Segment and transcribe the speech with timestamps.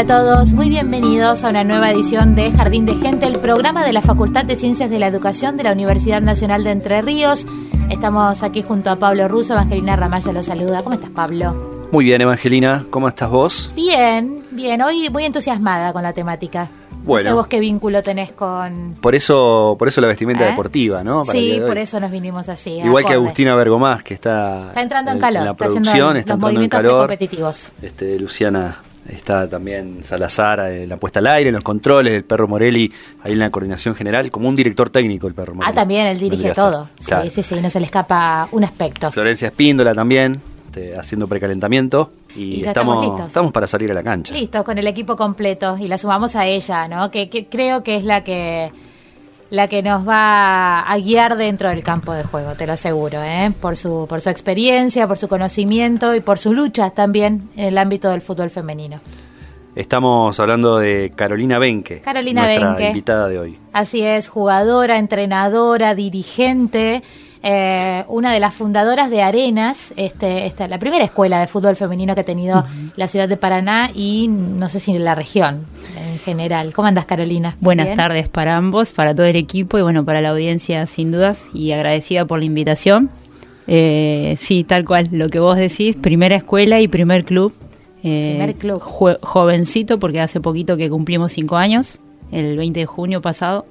[0.00, 3.84] Hola a todos, muy bienvenidos a una nueva edición de Jardín de Gente, el programa
[3.84, 7.48] de la Facultad de Ciencias de la Educación de la Universidad Nacional de Entre Ríos.
[7.90, 10.84] Estamos aquí junto a Pablo Russo, Evangelina Ramaya lo saluda.
[10.84, 11.88] ¿Cómo estás, Pablo?
[11.90, 13.72] Muy bien, Evangelina, ¿cómo estás vos?
[13.74, 16.70] Bien, bien, hoy muy entusiasmada con la temática.
[16.92, 17.24] No Bueno.
[17.24, 18.94] sé vos qué vínculo tenés con...
[19.00, 20.50] Por eso, por eso la vestimenta ¿Eh?
[20.50, 21.22] deportiva, ¿no?
[21.24, 22.70] Para Sí, por eso nos vinimos así.
[22.78, 23.14] Igual que.
[23.14, 26.46] Agustina Bergomás, que está, Está entrando en calor, la está haciendo producción, los está entrando
[26.46, 26.98] en movimientos calor.
[27.00, 27.72] competitivos.
[27.82, 28.76] Este, Luciana
[29.08, 32.92] está también Salazar en la puesta al aire, en los controles, el perro Morelli
[33.22, 35.70] ahí en la coordinación general, como un director técnico el perro Morelli.
[35.70, 36.88] Ah, también, él dirige todo.
[36.98, 37.30] Sí, Claro.
[37.30, 39.10] sí, sí, no se le escapa un aspecto.
[39.10, 42.10] Florencia Espíndola también, este, haciendo precalentamiento.
[42.36, 43.26] Y, estamos estamos, listos.
[43.28, 44.34] estamos para salir a la cancha.
[44.34, 47.10] Listo, con el equipo completo y la sumamos a ella, ¿no?
[47.10, 48.70] Que, que creo que es la que
[49.50, 53.50] la que nos va a guiar dentro del campo de juego, te lo aseguro, ¿eh?
[53.60, 57.78] Por su por su experiencia, por su conocimiento y por sus luchas también en el
[57.78, 59.00] ámbito del fútbol femenino.
[59.74, 62.88] Estamos hablando de Carolina Benque, Carolina nuestra Benque.
[62.88, 63.58] invitada de hoy.
[63.72, 67.02] Así es, jugadora, entrenadora, dirigente,
[67.42, 72.14] eh, una de las fundadoras de Arenas, este, esta, la primera escuela de fútbol femenino
[72.14, 72.64] que ha tenido
[72.96, 75.64] la ciudad de Paraná y no sé si la región
[75.96, 76.72] en general.
[76.72, 77.56] ¿Cómo andas, Carolina?
[77.60, 77.96] Buenas ¿Bien?
[77.96, 81.72] tardes para ambos, para todo el equipo y bueno, para la audiencia sin dudas y
[81.72, 83.10] agradecida por la invitación.
[83.66, 87.52] Eh, sí, tal cual, lo que vos decís, primera escuela y primer club.
[88.02, 88.80] Eh, Primer club.
[89.22, 92.00] jovencito porque hace poquito que cumplimos cinco años,
[92.32, 93.66] el 20 de junio pasado.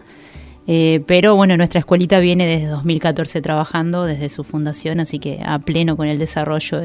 [0.69, 5.59] Eh, pero bueno, nuestra escuelita viene desde 2014 trabajando, desde su fundación, así que a
[5.59, 6.81] pleno con el desarrollo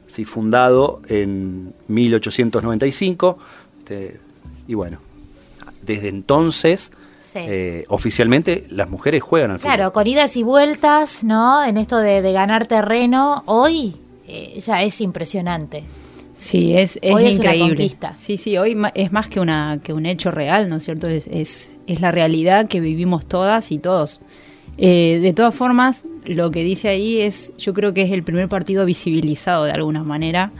[0.06, 0.26] ¿sí?
[0.26, 3.38] fundado en 1895,
[3.78, 4.20] este,
[4.68, 4.98] y bueno,
[5.82, 6.92] desde entonces...
[7.34, 9.74] Eh, oficialmente las mujeres juegan al fútbol.
[9.74, 11.62] Claro, con idas y vueltas, ¿no?
[11.62, 13.96] En esto de, ganar terreno, hoy
[14.56, 15.84] ya es impresionante.
[16.38, 17.90] Sí, es, es increíble.
[18.14, 21.08] sí, sí, hoy es más que, una, que un hecho real, ¿no es cierto?
[21.08, 24.20] Es, es, es la realidad que vivimos todas y todos.
[24.76, 28.48] Eh, de todas formas, lo que dice ahí es, yo creo que es el primer
[28.48, 30.52] partido visibilizado de alguna manera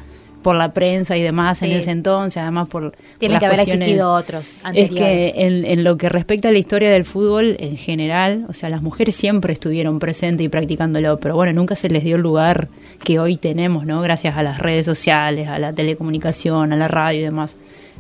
[0.42, 2.92] por la prensa y demás en ese entonces, además por...
[3.18, 4.92] Tiene que haber existido otros anteriores.
[4.92, 8.52] Es que en, en, lo que respecta a la historia del fútbol en general, o
[8.52, 12.22] sea, las mujeres siempre estuvieron presentes y practicándolo, pero bueno, nunca se les dio el
[12.22, 12.68] lugar
[13.02, 14.00] que hoy tenemos, ¿no?
[14.00, 17.56] Gracias a las redes sociales, a la telecomunicación, a la radio y demás.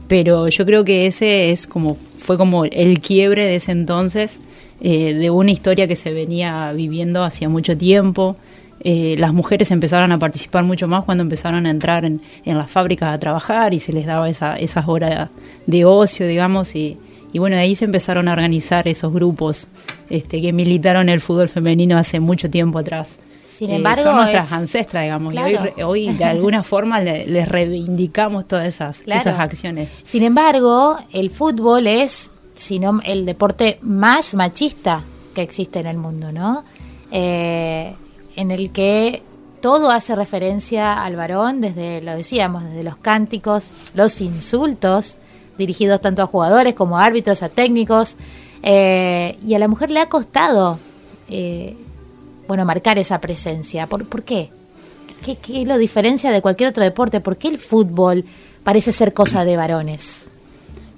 [0.06, 4.40] Pero yo creo que ese es como, fue como el quiebre de ese entonces,
[4.80, 8.36] eh, de una historia que se venía viviendo hacía mucho tiempo,
[8.80, 13.14] eh, las mujeres empezaron a participar mucho más cuando empezaron a entrar en, las fábricas
[13.14, 15.30] a trabajar y se les daba esa, esas horas
[15.66, 16.98] de ocio, digamos, y,
[17.34, 19.68] bueno, de ahí se empezaron a organizar esos grupos
[20.10, 23.20] este, que militaron el fútbol femenino hace mucho tiempo atrás.
[23.44, 28.66] Sin eh, embargo, son nuestras ancestras, digamos, y hoy, de alguna forma les reivindicamos todas
[28.66, 29.98] esas, esas acciones.
[30.04, 35.02] Sin embargo, el fútbol es sino el deporte más machista
[35.34, 36.64] que existe en el mundo, ¿no?
[37.10, 37.94] Eh,
[38.38, 39.22] en el que
[39.60, 45.18] todo hace referencia al varón, desde, lo decíamos, desde los cánticos, los insultos,
[45.58, 48.16] dirigidos tanto a jugadores como a árbitros, a técnicos,
[48.62, 50.78] eh, y a la mujer le ha costado,
[51.28, 51.76] eh,
[52.46, 53.88] bueno, marcar esa presencia.
[53.88, 54.50] ¿Por, qué?
[55.24, 55.36] qué?
[55.36, 57.20] ¿Qué lo diferencia de cualquier otro deporte?
[57.20, 58.24] ¿Por qué el fútbol
[58.62, 60.30] parece ser cosa de varones?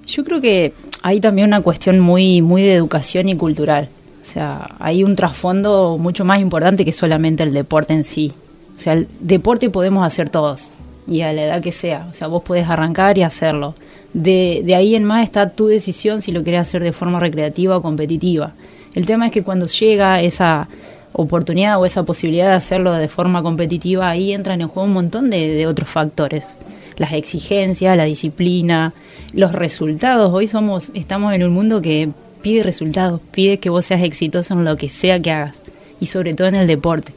[0.05, 3.89] Yo creo que hay también una cuestión muy, muy de educación y cultural.
[4.21, 8.31] O sea, hay un trasfondo mucho más importante que solamente el deporte en sí.
[8.75, 10.69] O sea, el deporte podemos hacer todos,
[11.07, 12.07] y a la edad que sea.
[12.09, 13.75] O sea, vos podés arrancar y hacerlo.
[14.13, 17.77] De, de ahí en más está tu decisión si lo querés hacer de forma recreativa
[17.77, 18.53] o competitiva.
[18.93, 20.67] El tema es que cuando llega esa
[21.13, 25.29] oportunidad o esa posibilidad de hacerlo de forma competitiva, ahí entran en juego un montón
[25.29, 26.45] de, de otros factores
[26.97, 28.93] las exigencias, la disciplina,
[29.33, 30.31] los resultados.
[30.31, 32.09] Hoy somos, estamos en un mundo que
[32.41, 35.63] pide resultados, pide que vos seas exitoso en lo que sea que hagas
[35.99, 37.13] y sobre todo en el deporte.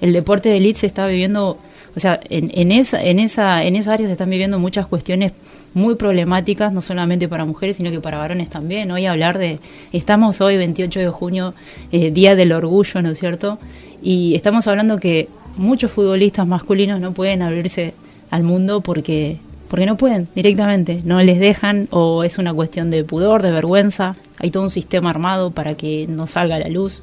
[0.00, 1.58] El deporte de elite se está viviendo,
[1.96, 5.32] o sea, en, en, esa, en, esa, en esa área se están viviendo muchas cuestiones
[5.72, 8.90] muy problemáticas, no solamente para mujeres, sino que para varones también.
[8.90, 9.60] Hoy hablar de,
[9.92, 11.54] estamos hoy 28 de junio,
[11.92, 13.58] eh, Día del Orgullo, ¿no es cierto?
[14.02, 17.94] Y estamos hablando que muchos futbolistas masculinos no pueden abrirse
[18.30, 19.38] al mundo porque
[19.68, 24.16] porque no pueden directamente, no les dejan o es una cuestión de pudor, de vergüenza,
[24.38, 27.02] hay todo un sistema armado para que no salga la luz.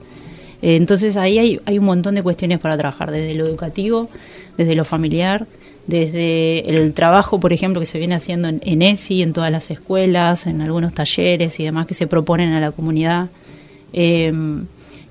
[0.62, 4.08] Eh, entonces ahí hay, un montón de cuestiones para trabajar, desde lo educativo,
[4.58, 5.48] desde lo familiar,
[5.88, 9.72] desde el trabajo, por ejemplo, que se viene haciendo en, en ESI, en todas las
[9.72, 13.30] escuelas, en algunos talleres y demás que se proponen a la comunidad.
[13.92, 14.32] Eh,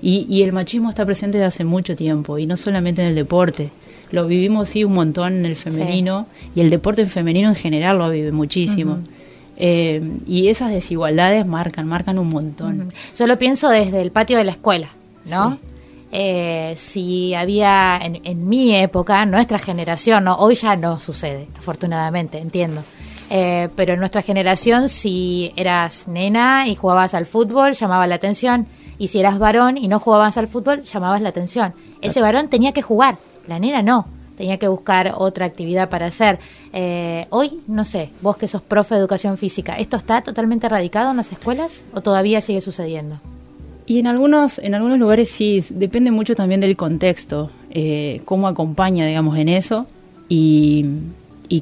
[0.01, 3.15] y, y el machismo está presente desde hace mucho tiempo, y no solamente en el
[3.15, 3.71] deporte
[4.11, 7.97] lo vivimos sí un montón en el femenino y el deporte en femenino en general
[7.97, 8.99] lo vive muchísimo.
[9.57, 12.91] Eh, y esas desigualdades marcan, marcan un montón.
[13.17, 14.89] Yo lo pienso desde el patio de la escuela,
[15.29, 15.59] ¿no?
[16.13, 20.35] Eh, si había en, en, mi época, nuestra generación, ¿no?
[20.35, 22.83] hoy ya no sucede, afortunadamente, entiendo.
[23.33, 28.67] Eh, pero en nuestra generación, si eras nena y jugabas al fútbol, llamaba la atención.
[28.97, 31.73] Y si eras varón y no jugabas al fútbol, llamabas la atención.
[32.01, 33.17] Ese varón tenía que jugar.
[33.47, 34.07] La nena no,
[34.37, 36.39] tenía que buscar otra actividad para hacer.
[36.73, 41.11] Eh, hoy, no sé, vos que sos profe de educación física, ¿esto está totalmente erradicado
[41.11, 43.19] en las escuelas o todavía sigue sucediendo?
[43.85, 49.05] Y en algunos, en algunos lugares sí, depende mucho también del contexto, eh, cómo acompaña,
[49.05, 49.85] digamos, en eso.
[50.29, 50.85] Y,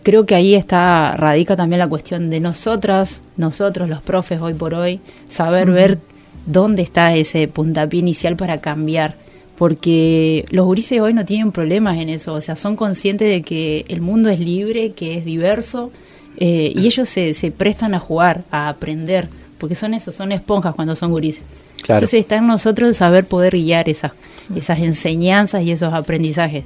[0.03, 4.75] creo que ahí está, radica también la cuestión de nosotras, nosotros los profes hoy por
[4.75, 5.97] hoy, saber ver
[6.45, 9.15] dónde está ese puntapié inicial para cambiar
[9.59, 13.83] porque los gurises hoy no tienen problemas en eso, o sea, son conscientes de que
[13.89, 15.91] el mundo es libre, que es diverso,
[16.37, 20.73] eh, y ellos se, se, prestan a jugar, a aprender, porque son eso, son esponjas
[20.75, 21.43] cuando son gurises.
[21.81, 24.13] Entonces está en nosotros saber poder guiar esas,
[24.55, 26.63] esas enseñanzas y esos aprendizajes.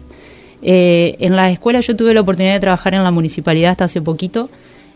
[0.61, 4.03] Eh, en la escuela yo tuve la oportunidad de trabajar en la municipalidad hasta hace
[4.03, 4.51] poquito,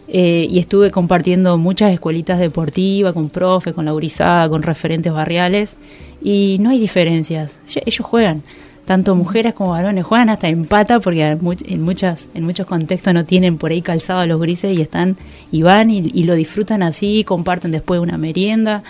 [0.10, 5.78] eh, y estuve compartiendo muchas escuelitas deportivas con profes, con la gurizada, con referentes barriales
[6.22, 7.62] y no hay diferencias.
[7.86, 8.44] Ellos juegan.
[8.86, 13.26] tanto mujeres como varones juegan hasta en pata porque en, muchas, en muchos contextos no
[13.26, 15.18] tienen por ahí calzado los grises y están
[15.52, 18.84] y van y, lo disfrutan así, comparten después una merienda.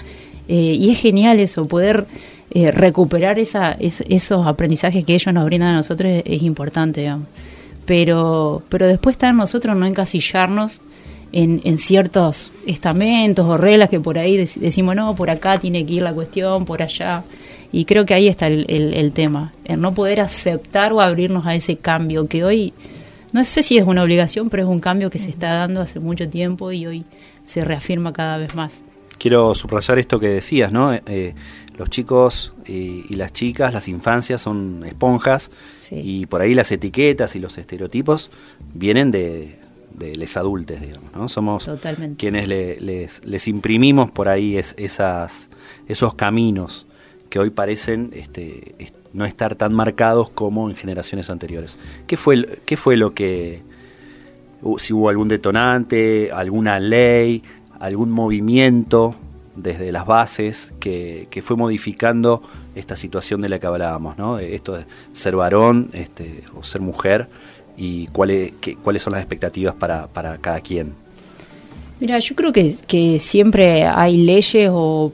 [0.47, 2.05] Eh, y es genial eso, poder
[2.51, 7.11] eh, recuperar esa, esos aprendizajes que ellos nos brindan a nosotros es, importante.
[7.87, 10.81] Pero, pero después estar nosotros no encasillarnos
[11.31, 15.95] en, en, ciertos estamentos o reglas que por ahí decimos, no, por acá tiene que
[15.95, 17.23] ir la cuestión, por allá.
[17.71, 21.53] Y creo que ahí está el, el, tema, el no poder aceptar o abrirnos a
[21.53, 22.73] ese cambio que hoy,
[23.33, 25.99] no sé si es una obligación, pero es un cambio que se está dando hace
[25.99, 27.03] mucho tiempo y hoy
[27.43, 28.85] se reafirma cada vez más.
[29.17, 30.93] Quiero subrayar esto que decías, ¿no?
[30.93, 31.35] Eh, eh,
[31.77, 35.51] los chicos y, las chicas, las infancias son esponjas
[35.91, 38.31] y por ahí las etiquetas y los estereotipos
[38.73, 39.59] vienen de,
[39.97, 41.27] de les adultos, digamos, ¿no?
[41.27, 41.69] Somos
[42.17, 45.49] quienes les, les, imprimimos por ahí esas,
[45.87, 46.85] esos caminos
[47.29, 48.75] que hoy parecen este,
[49.13, 51.79] no estar tan marcados como en generaciones anteriores.
[52.05, 53.63] ¿Qué fue, qué fue lo que,
[54.77, 57.41] si hubo algún detonante, alguna ley,
[57.79, 59.15] algún movimiento
[59.55, 62.43] desde las bases que, que, fue modificando
[62.75, 64.37] esta situación de la que hablábamos, ¿no?
[64.37, 67.27] Esto de ser varón este, o ser mujer
[67.77, 68.53] y cuáles,
[68.83, 70.93] cuáles son las expectativas para, para cada quien.
[71.99, 75.11] Mira, yo creo que, que siempre hay leyes o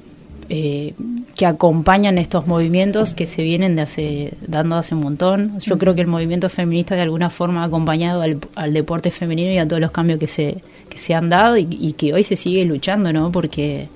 [0.49, 0.93] eh,
[1.35, 5.59] que acompañan estos movimientos que se vienen de hace, dando hace un montón.
[5.59, 9.57] Yo creo que el movimiento feminista de alguna forma ha acompañado al, deporte femenino y
[9.57, 10.57] a todos los cambios que se,
[10.89, 13.31] que se han dado y, que hoy se sigue luchando, ¿no?
[13.31, 13.87] Porque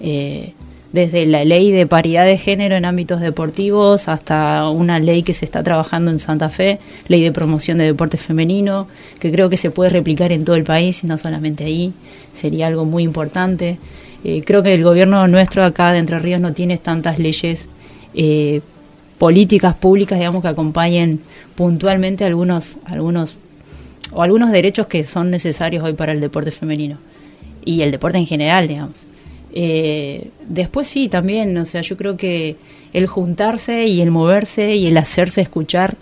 [0.00, 0.52] eh,
[0.92, 5.44] desde la ley de paridad de género en ámbitos deportivos hasta una ley que se
[5.44, 8.88] está trabajando en Santa Fe, ley de promoción de deporte femenino,
[9.20, 11.92] que creo que se puede replicar en todo el país y no solamente ahí,
[12.32, 13.78] sería algo muy importante.
[14.24, 17.68] Eh, creo que el gobierno nuestro acá de Entre Ríos no tiene tantas leyes
[18.14, 18.60] eh,
[19.18, 21.20] políticas públicas, digamos, que acompañen
[21.54, 23.36] puntualmente algunos, algunos,
[24.12, 26.98] o algunos derechos que son necesarios hoy para el deporte femenino
[27.64, 29.06] y el deporte en general, digamos.
[29.52, 32.56] Eh, después sí, también, o sea, yo creo que
[32.92, 35.96] el juntarse y el moverse y el hacerse escuchar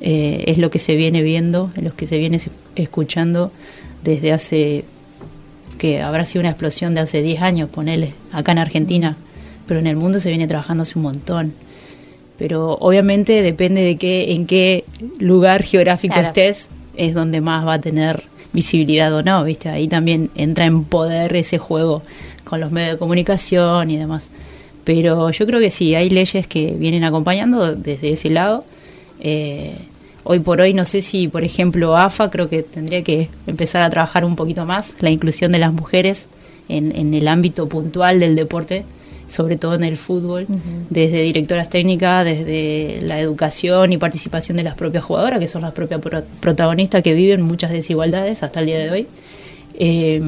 [0.00, 2.38] es lo que se viene viendo, es lo que se viene
[2.76, 3.52] escuchando
[4.02, 4.84] desde hace
[5.78, 9.16] que habrá sido una explosión de hace 10 años, ponele, acá en Argentina,
[9.66, 11.54] pero en el mundo se viene trabajando hace un montón.
[12.38, 14.84] Pero obviamente depende de qué, en qué
[15.18, 19.68] lugar geográfico estés, es donde más va a tener visibilidad o no, ¿viste?
[19.68, 22.02] Ahí también entra en poder ese juego
[22.44, 24.30] con los medios de comunicación y demás.
[24.84, 28.64] Pero yo creo que sí, hay leyes que vienen acompañando desde ese lado.
[29.20, 29.76] Eh,
[30.26, 33.90] Hoy por hoy no sé si, por ejemplo, AFA creo que tendría que empezar a
[33.90, 36.28] trabajar un poquito más la inclusión de las mujeres
[36.70, 38.86] en, el ámbito puntual del deporte,
[39.28, 40.46] sobre todo en el fútbol,
[40.88, 45.72] desde directoras técnicas, desde la educación y participación de las propias jugadoras, que son las
[45.72, 46.00] propias
[46.40, 49.06] protagonistas que viven muchas desigualdades hasta el día de hoy.
[49.78, 50.22] Eh,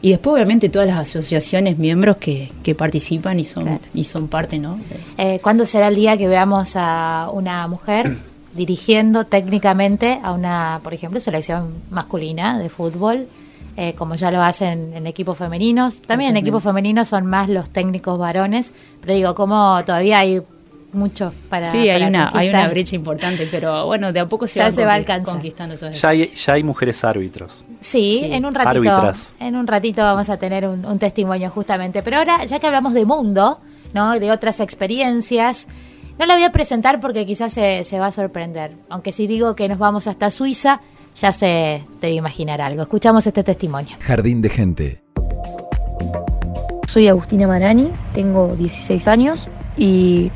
[0.00, 4.58] y después obviamente todas las asociaciones miembros que, que participan y son y son parte
[4.58, 4.78] no
[5.16, 8.16] eh, ¿cuándo será el día que veamos a una mujer
[8.58, 13.28] dirigiendo técnicamente a una, por ejemplo, selección masculina de fútbol,
[13.76, 16.02] eh, como ya lo hacen en equipos femeninos.
[16.02, 20.42] También en equipos femeninos son más los técnicos varones, pero digo, como todavía hay
[20.92, 24.70] mucho para Sí, hay una hay una brecha importante, pero bueno, de a poco se,
[24.72, 27.64] se va conquistando esos ya hay, ya hay mujeres árbitros.
[27.80, 32.18] Sí, en un ratito en un ratito vamos a tener un, un, testimonio justamente, pero
[32.18, 33.60] ahora ya que hablamos de mundo,
[33.92, 34.18] ¿no?
[34.18, 35.68] de otras experiencias,
[36.18, 38.72] no la voy a presentar porque quizás se, va a sorprender.
[38.88, 40.80] Aunque si digo que nos vamos hasta Suiza,
[41.14, 42.82] ya se te imaginar algo.
[42.82, 43.96] Escuchamos este testimonio.
[44.00, 45.02] Jardín de gente.
[46.88, 50.32] Soy Agustina Marani, tengo 16 años y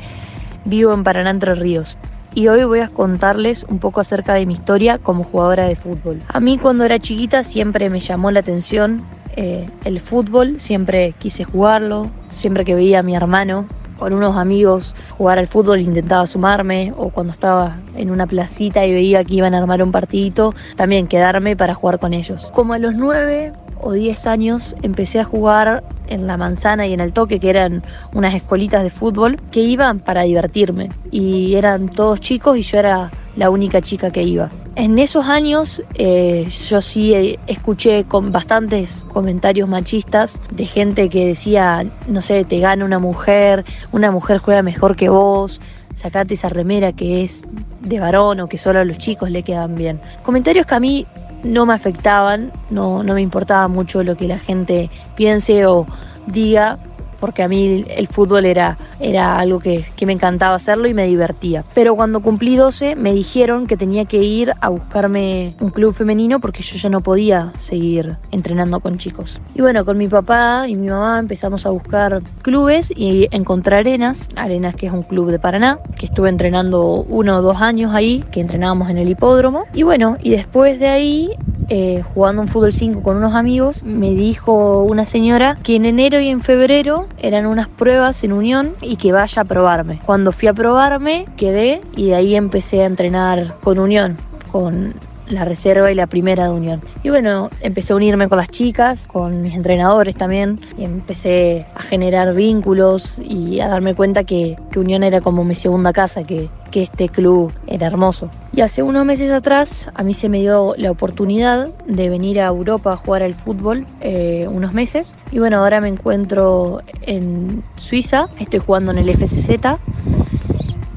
[0.65, 1.97] vivo en Paraná Entre Ríos.
[2.35, 6.19] Y hoy voy a contarles un poco acerca de mi historia como jugadora de fútbol.
[6.27, 9.05] A mí cuando era chiquita siempre me llamó la atención
[9.35, 13.67] eh, el fútbol, siempre quise jugarlo, siempre que veía a mi hermano
[13.97, 18.91] con unos amigos jugar al fútbol intentaba sumarme o cuando estaba en una placita y
[18.91, 22.51] veía que iban a armar un partidito, también quedarme para jugar con ellos.
[22.53, 26.99] Como a los 9 o 10 años empecé a jugar en la manzana y en
[26.99, 30.89] el toque, que eran unas escuelitas de fútbol, que iban para divertirme.
[31.11, 34.49] Y eran todos chicos y yo era la única chica que iba.
[34.75, 41.27] En esos años eh, yo sí eh, escuché con bastantes comentarios machistas de gente que
[41.27, 45.61] decía, no sé, te gana una mujer, una mujer juega mejor que vos,
[45.93, 47.43] sacate esa remera que es
[47.81, 50.01] de varón o que solo a los chicos le quedan bien.
[50.23, 51.05] Comentarios que a mí
[51.43, 55.85] no me afectaban, no, no me importaba mucho lo que la gente piense o
[56.25, 56.79] diga,
[57.19, 61.05] porque a mí el fútbol era, era algo que, que me encantaba hacerlo y me
[61.05, 61.63] divertía.
[61.73, 66.39] Pero cuando cumplí 12 me dijeron que tenía que ir a buscarme un club femenino
[66.39, 69.41] porque yo ya no podía seguir entrenando con chicos.
[69.55, 74.27] Y bueno, con mi papá y mi mamá empezamos a buscar clubes y encontré Arenas,
[74.35, 78.23] Arenas que es un club de Paraná, que estuve entrenando uno o dos años ahí,
[78.31, 79.65] que entrenábamos en el hipódromo.
[79.73, 81.31] Y bueno, y después de ahí
[81.69, 86.19] eh, jugando un fútbol 5 con unos amigos, me dijo una señora que en enero
[86.19, 89.99] y en febrero eran unas pruebas en Unión y que vaya a probarme.
[90.05, 94.17] Cuando fui a probarme, quedé y de ahí empecé a entrenar con Unión,
[94.51, 94.93] con
[95.27, 96.81] la reserva y la primera de Unión.
[97.03, 101.81] Y bueno, empecé a unirme con las chicas, con mis entrenadores también, y empecé a
[101.81, 106.49] generar vínculos y a darme cuenta que, que Unión era como mi segunda casa, que,
[106.71, 108.29] que este club era hermoso.
[108.51, 112.47] Y hace unos meses atrás a mí se me dio la oportunidad de venir a
[112.47, 115.15] Europa a jugar al fútbol eh, unos meses.
[115.31, 119.79] Y bueno, ahora me encuentro en Suiza, estoy jugando en el FCZ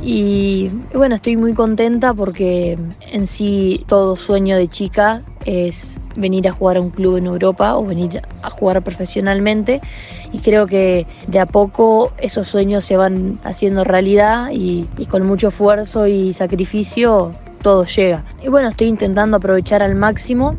[0.00, 2.78] y, bueno, estoy muy contenta porque
[3.10, 7.76] en sí todo sueño de chica es venir a jugar a un club en Europa
[7.76, 9.80] o venir a jugar profesionalmente
[10.32, 15.48] y creo que de a poco esos sueños se van haciendo realidad y, con mucho
[15.48, 18.24] esfuerzo y sacrificio todo llega.
[18.42, 20.54] Y bueno, estoy intentando aprovechar al máximo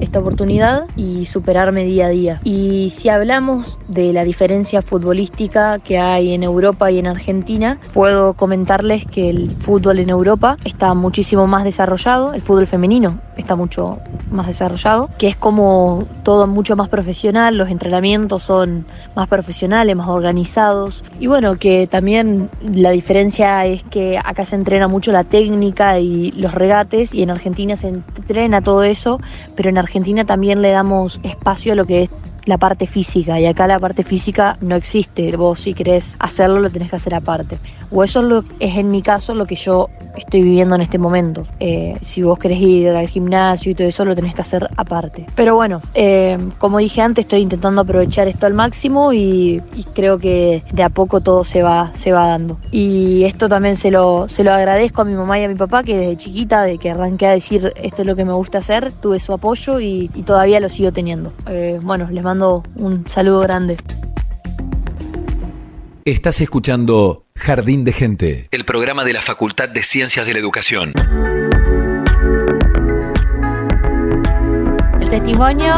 [0.00, 2.40] esta oportunidad y superarme día a día.
[2.44, 8.34] Y si hablamos de la diferencia futbolística que hay en Europa y en Argentina, puedo
[8.34, 13.98] comentarles que el fútbol en Europa está muchísimo más desarrollado, el fútbol femenino está mucho
[14.30, 20.08] más desarrollado, que es como todo mucho más profesional, los entrenamientos son más profesionales, más
[20.08, 21.04] organizados.
[21.18, 26.30] Y bueno, que también la diferencia es que acá se entrena mucho la técnica y
[26.32, 29.20] los regates y en Argentina se entrena todo eso,
[29.56, 29.89] pero en Argentina
[30.24, 32.10] también le damos espacio a lo que es
[32.44, 35.36] la parte física y acá la parte física no existe.
[35.36, 37.58] Vos si querés hacerlo lo tenés que hacer aparte.
[37.90, 40.98] O eso es, lo, es en mi caso lo que yo estoy viviendo en este
[40.98, 41.46] momento.
[41.58, 45.26] Eh, si vos querés ir al gimnasio y todo eso lo tenés que hacer aparte.
[45.34, 50.18] Pero bueno, eh, como dije antes, estoy intentando aprovechar esto al máximo y, y, creo
[50.18, 52.58] que de a poco todo se va, se va dando.
[52.70, 55.82] Y esto también se lo, se lo agradezco a mi mamá y a mi papá
[55.82, 58.92] que desde chiquita, de que arranqué a decir esto es lo que me gusta hacer,
[58.92, 61.32] tuve su apoyo y, y todavía lo sigo teniendo.
[61.48, 63.76] Eh, bueno, les mando un saludo grande.
[66.04, 70.92] Estás escuchando Jardín de Gente, el programa de la Facultad de Ciencias de la Educación.
[75.00, 75.74] El testimonio,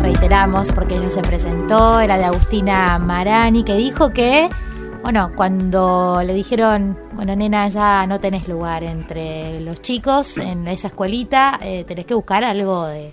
[0.00, 4.48] reiteramos, porque ella se presentó, era de Agustina Marani, que dijo que,
[5.02, 10.88] bueno, cuando le dijeron, bueno, nena, ya no tenés lugar entre los chicos en esa
[10.88, 13.12] escuelita, eh, tenés que buscar algo de,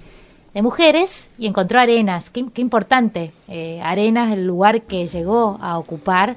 [0.54, 2.30] de mujeres y encontró Arenas.
[2.30, 3.32] Qué, qué importante.
[3.48, 6.36] Eh, Arenas, el lugar que llegó a ocupar,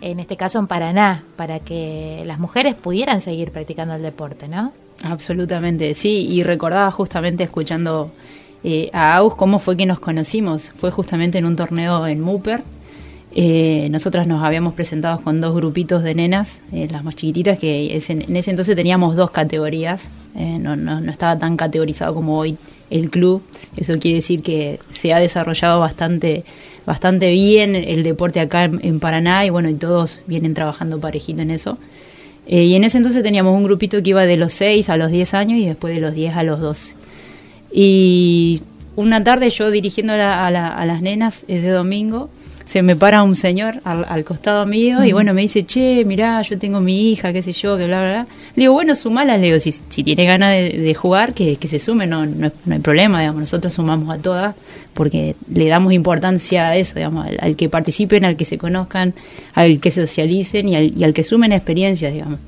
[0.00, 4.72] en este caso en Paraná, para que las mujeres pudieran seguir practicando el deporte, ¿no?
[5.02, 6.26] Absolutamente, sí.
[6.30, 8.10] Y recordaba justamente escuchando
[8.62, 10.70] eh, a Aus cómo fue que nos conocimos.
[10.76, 12.62] Fue justamente en un torneo en Muper.
[13.36, 17.86] Eh, nosotras nos habíamos presentado con dos grupitos de nenas, eh, las más chiquititas, que
[17.86, 22.56] en, ese entonces teníamos dos categorías, eh, no, no, no, estaba tan categorizado como hoy
[22.94, 23.42] el club.
[23.76, 26.44] Eso quiere decir que se ha desarrollado bastante,
[26.86, 31.50] bastante bien el deporte acá en, Paraná y bueno, y todos vienen trabajando parejito en
[31.50, 31.76] eso.
[32.46, 35.10] Eh, y en ese entonces teníamos un grupito que iba de los 6 a los
[35.10, 36.94] 10 años y después de los 10 a los 12.
[37.72, 38.62] Y
[38.94, 42.30] una tarde yo dirigiendo a las nenas ese domingo,
[42.66, 46.40] se me para un señor al, al costado mío y bueno, me dice, che, mirá,
[46.42, 48.26] yo tengo mi hija, qué sé yo, que bla, bla, bla.
[48.56, 51.68] Le digo, bueno, sumala, le digo, si, si tiene ganas de, de, jugar, que, que
[51.68, 54.54] se sume, no, no, no, hay problema, digamos, nosotros sumamos a todas
[54.94, 59.14] porque le damos importancia a eso, digamos, al, al que participen, al que se conozcan,
[59.54, 62.38] al que socialicen y al, y al que sumen experiencias, digamos.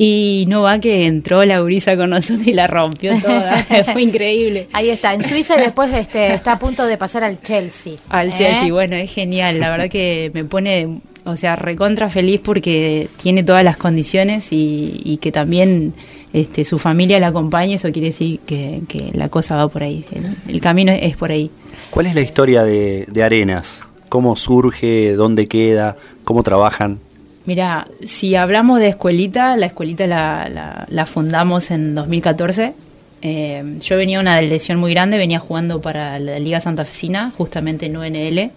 [0.00, 3.56] Y no va que entró la gurisa con nosotros y la rompió toda.
[3.92, 4.68] Fue increíble.
[4.72, 7.94] Ahí está, en Suiza y después este, está a punto de pasar al Chelsea.
[8.08, 8.32] Al ¿eh?
[8.36, 9.58] Chelsea, bueno, es genial.
[9.58, 15.00] La verdad que me pone, o sea, recontra feliz porque tiene todas las condiciones y,
[15.04, 15.94] y que también
[16.32, 17.74] este, su familia la acompañe.
[17.74, 20.04] Eso quiere decir que, que la cosa va por ahí.
[20.12, 21.50] El, el, camino es por ahí.
[21.90, 23.84] ¿Cuál es la historia de, de Arenas?
[24.08, 25.14] ¿Cómo surge?
[25.14, 25.96] ¿Dónde queda?
[26.22, 27.00] ¿Cómo trabajan?
[27.48, 32.74] Mira, si hablamos de escuelita, la escuelita la, fundamos en 2014.
[33.22, 37.86] Eh, yo venía una lesión muy grande, venía jugando para la Liga Santa Fecina, justamente
[37.86, 38.50] en UNL.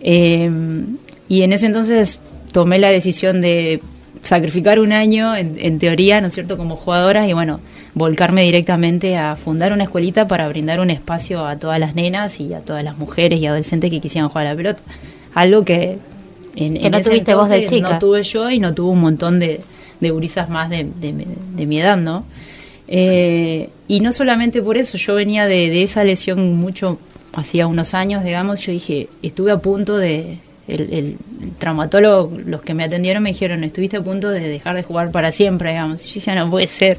[0.00, 0.50] Eh,
[1.28, 3.82] y en ese entonces tomé la decisión de
[4.22, 7.60] sacrificar un año, en, en, teoría, ¿no es cierto?, como jugadora, y bueno,
[7.92, 12.54] volcarme directamente a fundar una escuelita para brindar un espacio a todas las nenas y
[12.54, 14.80] a todas las mujeres y adolescentes que quisieran jugar a la pelota
[15.34, 15.98] algo que
[16.56, 17.88] en, Que no tuviste vos de chica.
[17.94, 19.60] No tuve yo y no tuvo un montón de,
[20.00, 22.24] de gurisas más de, de- de mi edad, ¿no?
[22.88, 26.98] Eh, y no solamente por eso, yo venía de, de esa lesión mucho,
[27.32, 30.38] hacía unos años, digamos, yo dije, estuve a punto de,
[30.68, 34.76] el, el- el traumatólogo, los que me atendieron me dijeron, estuviste a punto de dejar
[34.76, 36.04] de jugar para siempre, digamos.
[36.04, 36.98] Y yo decía, no puede ser,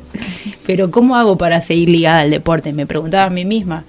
[0.65, 2.73] pero ¿cómo hago para seguir ligada al deporte?
[2.73, 3.83] Me preguntaba a mí misma,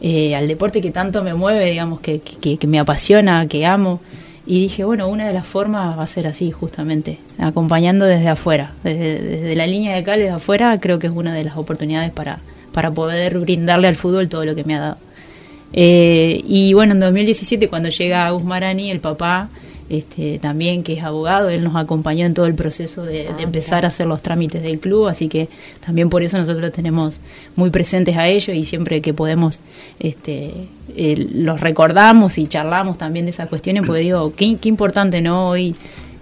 [0.00, 4.00] eh, al deporte que tanto me mueve, digamos, que, que, que me apasiona, que amo.
[4.50, 8.72] Y dije, bueno, una de las formas va a ser así, justamente, acompañando desde afuera,
[8.82, 12.10] desde, desde la línea de cal, desde afuera, creo que es una de las oportunidades
[12.12, 12.38] para,
[12.72, 14.96] para poder brindarle al fútbol todo lo que me ha dado.
[15.74, 19.50] Eh, y bueno, en 2017 cuando llega Agus Marani, el papá,
[19.90, 23.84] este, también que es abogado, él nos acompañó en todo el proceso de, de empezar
[23.84, 25.48] a hacer los trámites del club, así que
[25.84, 27.20] también por eso nosotros tenemos
[27.56, 29.60] muy presentes a ellos y siempre que podemos
[29.98, 30.52] este,
[30.96, 35.48] eh, los recordamos y charlamos también de esas cuestiones, porque digo, qué, qué importante, ¿no?
[35.48, 35.74] Hoy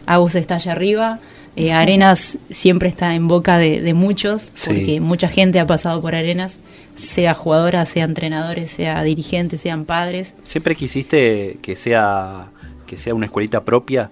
[0.06, 1.18] Agus está allá arriba.
[1.56, 4.66] eh, Arenas siempre está en boca de, de muchos, Sí.
[4.70, 6.60] porque mucha gente ha pasado por Arenas,
[6.94, 10.34] sea jugadoras, sea entrenadores, sea dirigentes, sean padres.
[10.44, 12.48] ¿Siempre quisiste que sea,
[12.86, 14.10] que sea una escuelita propia?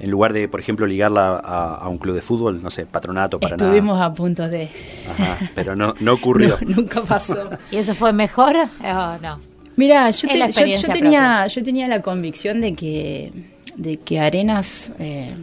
[0.00, 3.38] En lugar de, por ejemplo, ligarla a, a un club de fútbol, no sé, patronato,
[3.38, 4.68] para Estuvimos a punto de...
[5.10, 6.58] Ajá, pero no, no ocurrió.
[6.66, 7.48] No, nunca pasó.
[7.70, 9.38] ¿Y eso fue mejor o no?
[9.76, 13.32] Mira, yo, te- la yo- yo tenía, yo tenía la convicción de que,
[13.76, 15.34] de que Arenas, eh,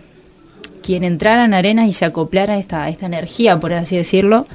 [0.84, 4.45] quien entrara en Arenas y se acoplara a esta, esta energía, por así decirlo,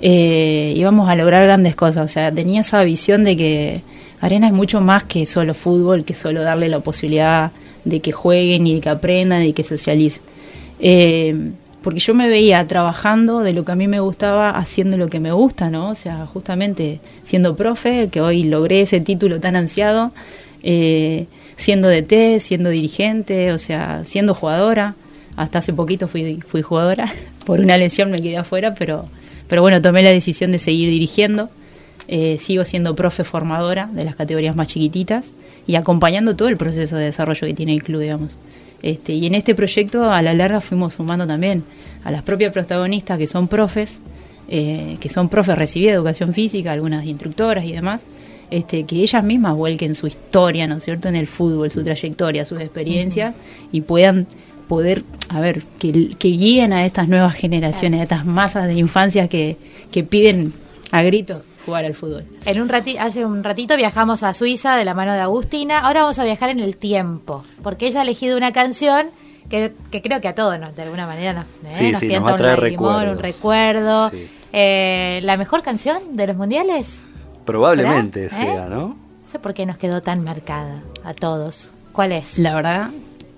[0.00, 2.04] eh, íbamos a lograr grandes cosas.
[2.04, 3.82] O sea, tenía esa visión de que
[4.20, 7.52] Arenas es mucho más que solo fútbol, que solo darle la posibilidad
[7.84, 10.22] de que jueguen y de que aprendan y que socialicen.
[10.80, 11.52] Eh,
[11.82, 15.20] porque yo me veía trabajando de lo que a mí me gustaba, haciendo lo que
[15.20, 15.90] me gusta, ¿no?
[15.90, 20.12] O sea, justamente siendo profe, que hoy logré ese título tan ansiado,
[20.62, 21.26] eh,
[21.56, 24.96] siendo DT, siendo dirigente, o sea, siendo jugadora.
[25.36, 27.06] Hasta hace poquito fui, fui jugadora,
[27.46, 29.04] por una lesión me quedé afuera, pero,
[29.46, 31.48] pero bueno, tomé la decisión de seguir dirigiendo.
[32.10, 35.34] Eh, sigo siendo profe formadora de las categorías más chiquititas
[35.66, 38.38] y acompañando todo el proceso de desarrollo que tiene el club, digamos.
[38.82, 41.64] Este, y en este proyecto a la larga fuimos sumando también
[42.04, 44.00] a las propias protagonistas que son profes,
[44.48, 48.06] eh, que son profes recibidas de educación física, algunas instructoras y demás,
[48.50, 52.46] este, que ellas mismas vuelquen su historia, ¿no es cierto?, en el fútbol, su trayectoria,
[52.46, 53.34] sus experiencias
[53.70, 54.26] y puedan
[54.66, 59.28] poder, a ver, que, que guíen a estas nuevas generaciones, a estas masas de infancias
[59.28, 59.58] que,
[59.90, 60.54] que piden
[60.90, 62.24] a gritos jugar al fútbol.
[62.46, 65.80] En un rati hace un ratito viajamos a Suiza de la mano de Agustina.
[65.80, 69.08] Ahora vamos a viajar en el tiempo, porque ella ha elegido una canción
[69.50, 71.48] que, que creo que a todos nos, de alguna manera nos, ¿eh?
[71.70, 73.22] Sí, nos sí, tienta nos va a un traer lagrimón, un recuerdos.
[73.22, 74.10] recuerdo.
[74.10, 74.28] Sí.
[74.52, 77.06] Eh, ¿La mejor canción de los mundiales?
[77.44, 78.44] Probablemente ¿Será?
[78.44, 78.54] ¿Eh?
[78.54, 78.88] sea, ¿no?
[78.88, 81.72] No sé por qué nos quedó tan marcada a todos.
[81.92, 82.38] ¿Cuál es?
[82.38, 82.90] La verdad,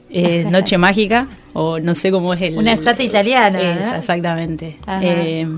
[0.08, 2.58] es Noche Mágica, o no sé cómo es el...
[2.58, 3.96] Una estatua italiana, Es, ¿no?
[3.96, 4.78] exactamente.
[5.00, 5.48] Eh,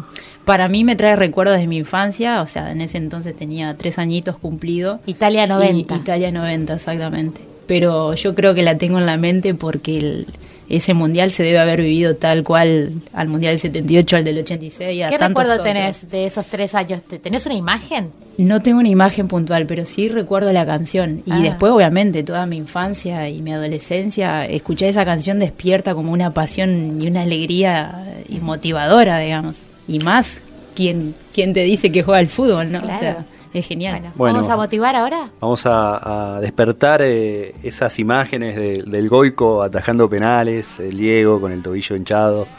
[0.45, 3.99] para mí me trae recuerdos de mi infancia, o sea, en ese entonces tenía tres
[3.99, 5.01] añitos cumplido.
[5.07, 5.95] Italia 90.
[5.95, 7.41] Y- Italia 90, exactamente.
[7.67, 10.27] Pero yo creo que la tengo en la mente porque el-
[10.69, 14.95] ese mundial se debe haber vivido tal cual al mundial del 78, al del 86
[14.97, 15.75] y a ¿Qué tantos recuerdo otros.
[15.75, 17.03] tenés de esos tres años?
[17.03, 18.11] ¿Te- ¿Tenés una imagen?
[18.39, 21.23] No tengo una imagen puntual, pero sí recuerdo la canción.
[21.27, 21.39] Y Ah.
[21.41, 27.01] después, obviamente, toda mi infancia y mi adolescencia, escuchar esa canción despierta como una pasión
[27.03, 29.67] y una alegría eh, y motivadora, digamos.
[29.89, 30.43] Y más,
[30.75, 32.81] quien, quien te dice que juega al fútbol, ¿no?
[32.81, 32.97] Claro.
[32.97, 33.97] O sea, es genial.
[34.01, 34.35] Bueno, Bueno.
[34.37, 35.31] ¿vamos a motivar ahora?
[35.41, 41.53] Vamos a, a despertar eh, esas imágenes de- del Goico atajando penales, el Diego con
[41.53, 42.47] el tobillo hinchado.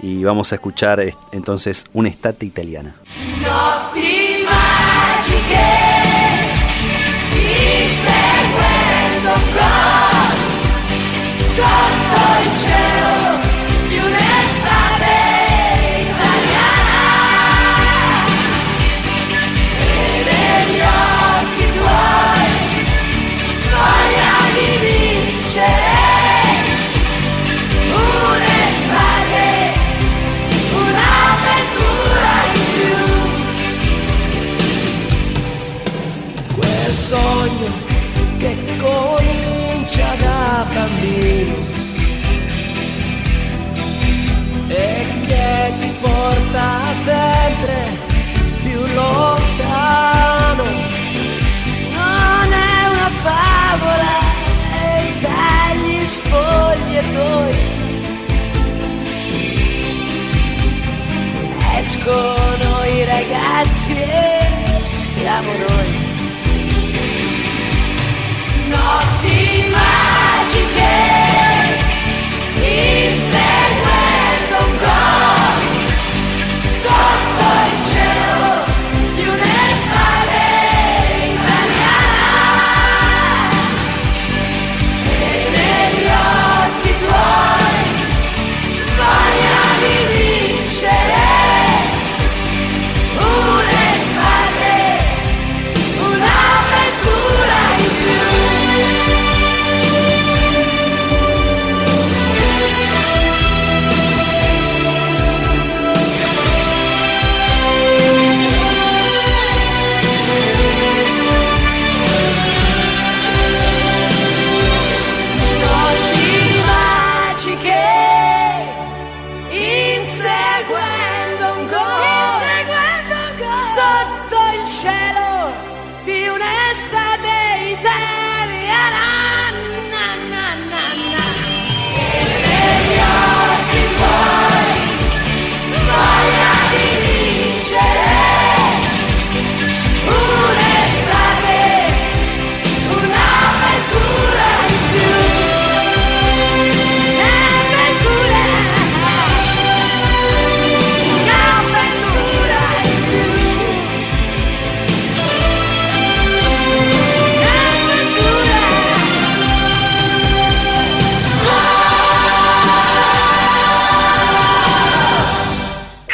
[0.00, 2.94] Y vamos a escuchar entonces una estate italiana.
[3.42, 5.66] Notti magiche,
[47.08, 47.76] sempre
[48.62, 50.64] più lontano.
[51.96, 54.14] Non è una favola
[54.82, 57.76] e dagli spogliatoi
[61.78, 66.07] escono i ragazzi e siamo noi.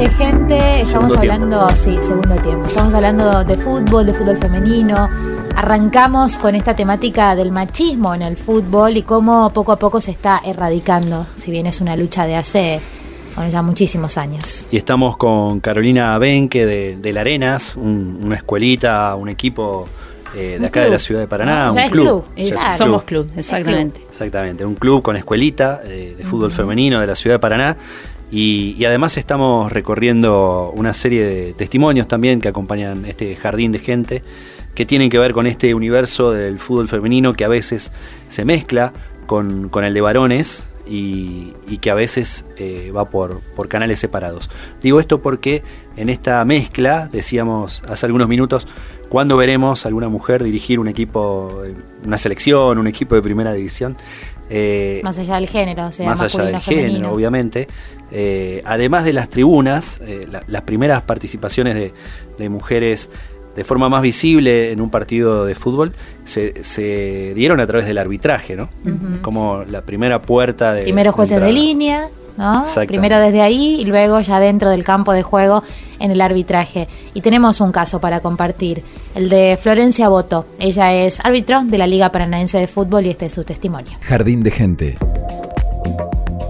[0.00, 5.10] De gente, estamos hablando, sí, segundo tiempo, estamos hablando de fútbol, de fútbol femenino.
[5.54, 10.12] Arrancamos con esta temática del machismo en el fútbol y cómo poco a poco se
[10.12, 12.80] está erradicando, si bien es una lucha de hace
[13.34, 14.68] bueno, ya muchísimos años.
[14.70, 19.86] Y estamos con Carolina Benque de, de La Arenas, una escuelita, un equipo
[20.34, 22.24] eh, de acá de la ciudad de Paraná, un club.
[22.76, 24.00] Somos club, exactamente.
[24.08, 27.76] Exactamente, un club con escuelita eh, de fútbol femenino de la ciudad de Paraná.
[28.30, 34.22] Y, además estamos recorriendo una serie de testimonios también que acompañan este jardín de gente
[34.74, 37.92] que tienen que ver con este universo del fútbol femenino que a veces
[38.28, 38.92] se mezcla
[39.26, 44.48] con, el de varones y, que a veces eh, va por, por canales separados.
[44.80, 45.62] Digo esto porque
[45.96, 48.68] en esta mezcla, decíamos hace algunos minutos,
[49.08, 51.62] ¿cuándo veremos a alguna mujer dirigir un equipo,
[52.06, 53.96] una selección, un equipo de primera división?
[54.52, 57.68] Eh, más allá del género, o sea, más allá del género, obviamente.
[58.10, 61.92] Eh, además de las tribunas, eh, las primeras participaciones
[62.36, 63.10] de, mujeres
[63.54, 65.92] de forma más visible en un partido de fútbol
[66.24, 68.68] se, dieron a través del arbitraje, ¿no?
[69.22, 70.82] Como la primera puerta de.
[70.82, 72.08] Primero jueces de línea,
[72.40, 72.64] ¿no?
[72.86, 75.62] Primero desde ahí y luego ya dentro del campo de juego
[75.98, 76.88] en el arbitraje.
[77.14, 78.82] Y tenemos un caso para compartir,
[79.14, 80.46] el de Florencia Boto.
[80.58, 83.92] Ella es árbitro de la Liga Paranaense de Fútbol y este es su testimonio.
[84.00, 84.98] Jardín de gente.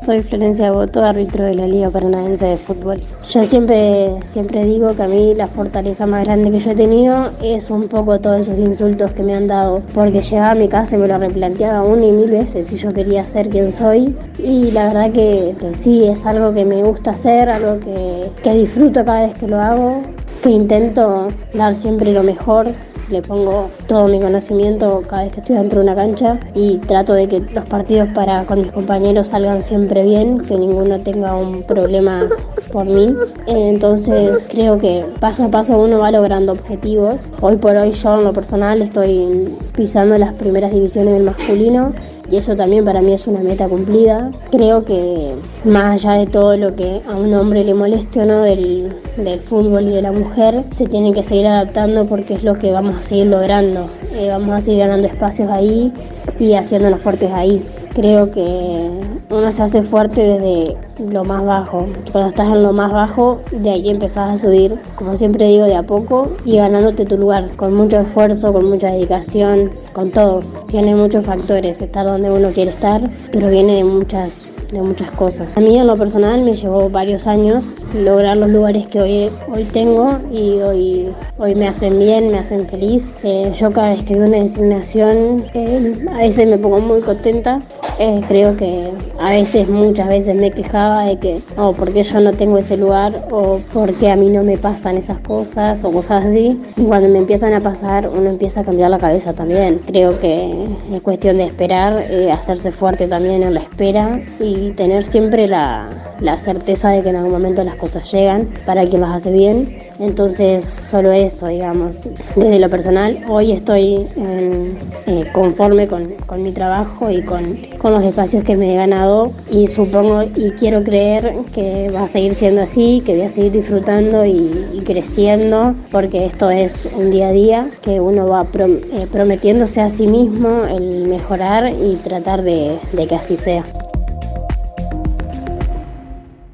[0.05, 3.03] Soy Florencia Boto, árbitro de la Liga Paranaense de Fútbol.
[3.29, 7.31] Yo siempre, siempre digo que a mí la fortaleza más grande que yo he tenido
[7.43, 10.97] es un poco todos esos insultos que me han dado, porque llegaba a mi casa
[10.97, 14.17] y me lo replanteaba una y mil veces si yo quería ser quien soy.
[14.39, 19.05] Y la verdad que, sí, es algo que me gusta hacer, algo que, que disfruto
[19.05, 20.01] cada vez que lo hago,
[20.43, 22.69] que intento dar siempre lo mejor
[23.11, 27.13] le pongo todo mi conocimiento cada vez que estoy dentro de una cancha y trato
[27.13, 31.63] de que los partidos para con mis compañeros salgan siempre bien, que ninguno tenga un
[31.63, 32.29] problema
[32.71, 33.15] por mí.
[33.47, 37.33] Entonces creo que paso a paso uno va logrando objetivos.
[37.41, 41.93] Hoy por hoy yo en lo personal estoy pisando las primeras divisiones del masculino
[42.31, 44.31] y eso también para mí es una meta cumplida.
[44.51, 48.43] Creo que más allá de todo lo que a un hombre le moleste o no
[48.43, 52.55] del, del fútbol y de la mujer, se tiene que seguir adaptando porque es lo
[52.55, 53.89] que vamos a seguir logrando.
[54.15, 55.93] Eh, vamos a seguir ganando espacios ahí
[56.39, 57.63] y haciéndonos fuertes ahí.
[58.01, 58.91] Creo que
[59.29, 60.75] uno se hace fuerte desde
[61.13, 61.87] lo más bajo.
[62.11, 65.75] Cuando estás en lo más bajo, de ahí empezás a subir, como siempre digo, de
[65.75, 70.41] a poco y ganándote tu lugar, con mucho esfuerzo, con mucha dedicación, con todo.
[70.69, 75.57] Tiene muchos factores, estar donde uno quiere estar, pero viene de muchas de muchas cosas.
[75.57, 79.65] A mí en lo personal me llevó varios años lograr los lugares que hoy, hoy
[79.65, 81.09] tengo y hoy,
[81.39, 83.11] hoy me hacen bien, me hacen feliz.
[83.23, 87.61] Eh, yo cada vez que veo una designación eh, a veces me pongo muy contenta
[88.03, 92.19] eh, creo que a veces, muchas veces me quejaba de que, oh, ¿por qué yo
[92.21, 93.27] no tengo ese lugar?
[93.31, 95.85] O ¿por qué a mí no me pasan esas cosas?
[95.85, 96.59] O cosas así.
[96.79, 99.83] Y cuando me empiezan a pasar, uno empieza a cambiar la cabeza también.
[99.87, 105.05] Creo que es cuestión de esperar, eh, hacerse fuerte también en la espera y tener
[105.05, 109.17] siempre la, la certeza de que en algún momento las cosas llegan para quien las
[109.17, 109.79] hace bien.
[109.99, 112.09] Entonces, solo eso, digamos.
[112.37, 118.03] Desde lo personal, hoy estoy eh, conforme con, con, mi trabajo y con, con, los
[118.05, 122.63] espacios que me he ganado y supongo y quiero creer que va a seguir siendo
[122.63, 127.71] así, que voy a seguir disfrutando y, creciendo, porque esto es un día a día
[127.83, 132.79] que uno va eh, prometiéndose a sí mismo el mejorar y tratar de
[133.09, 133.65] que así sea.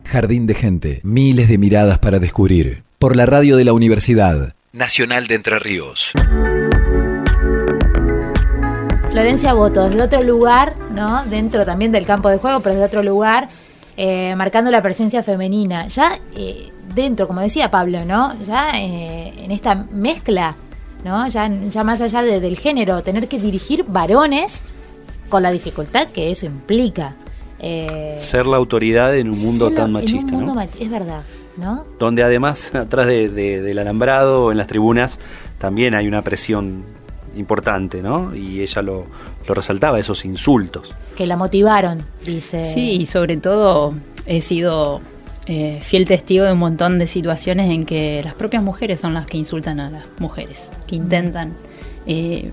[0.07, 2.85] Jardín de gente, miles de miradas para descubrir.
[2.99, 6.13] Por la radio de la Universidad Nacional de Entre Ríos.
[9.11, 11.25] Florencia Boto, desde otro lugar, ¿no?
[11.25, 13.49] Dentro también del campo de juego, pero desde otro lugar,
[13.97, 15.89] eh, marcando la presencia femenina.
[15.89, 18.39] Ya eh, dentro, como decía Pablo, ¿no?
[18.43, 20.57] Ya eh, en esta mezcla,
[21.05, 21.27] ¿no?
[21.29, 24.63] Ya, ya más allá del género, tener que dirigir varones
[25.29, 27.15] con la dificultad que eso implica.
[27.59, 30.33] Eh, ser la autoridad en un mundo tan machista.
[30.33, 30.61] ¿no?
[30.61, 31.23] es verdad,
[31.57, 31.85] ¿no?
[31.99, 35.19] Donde además, atrás de, del alambrado, en las tribunas,
[35.59, 36.85] también hay una presión
[37.37, 38.35] importante, ¿no?
[38.35, 39.07] Y ella lo,
[39.47, 40.95] lo resaltaba, esos insultos.
[41.17, 42.63] Que la motivaron, dice.
[42.63, 43.95] Sí, y sobre todo
[44.27, 45.01] he sido
[45.47, 49.27] eh, fiel testigo de un montón de situaciones en que las propias mujeres son las
[49.27, 51.53] que insultan a las mujeres, que intentan
[52.07, 52.51] eh,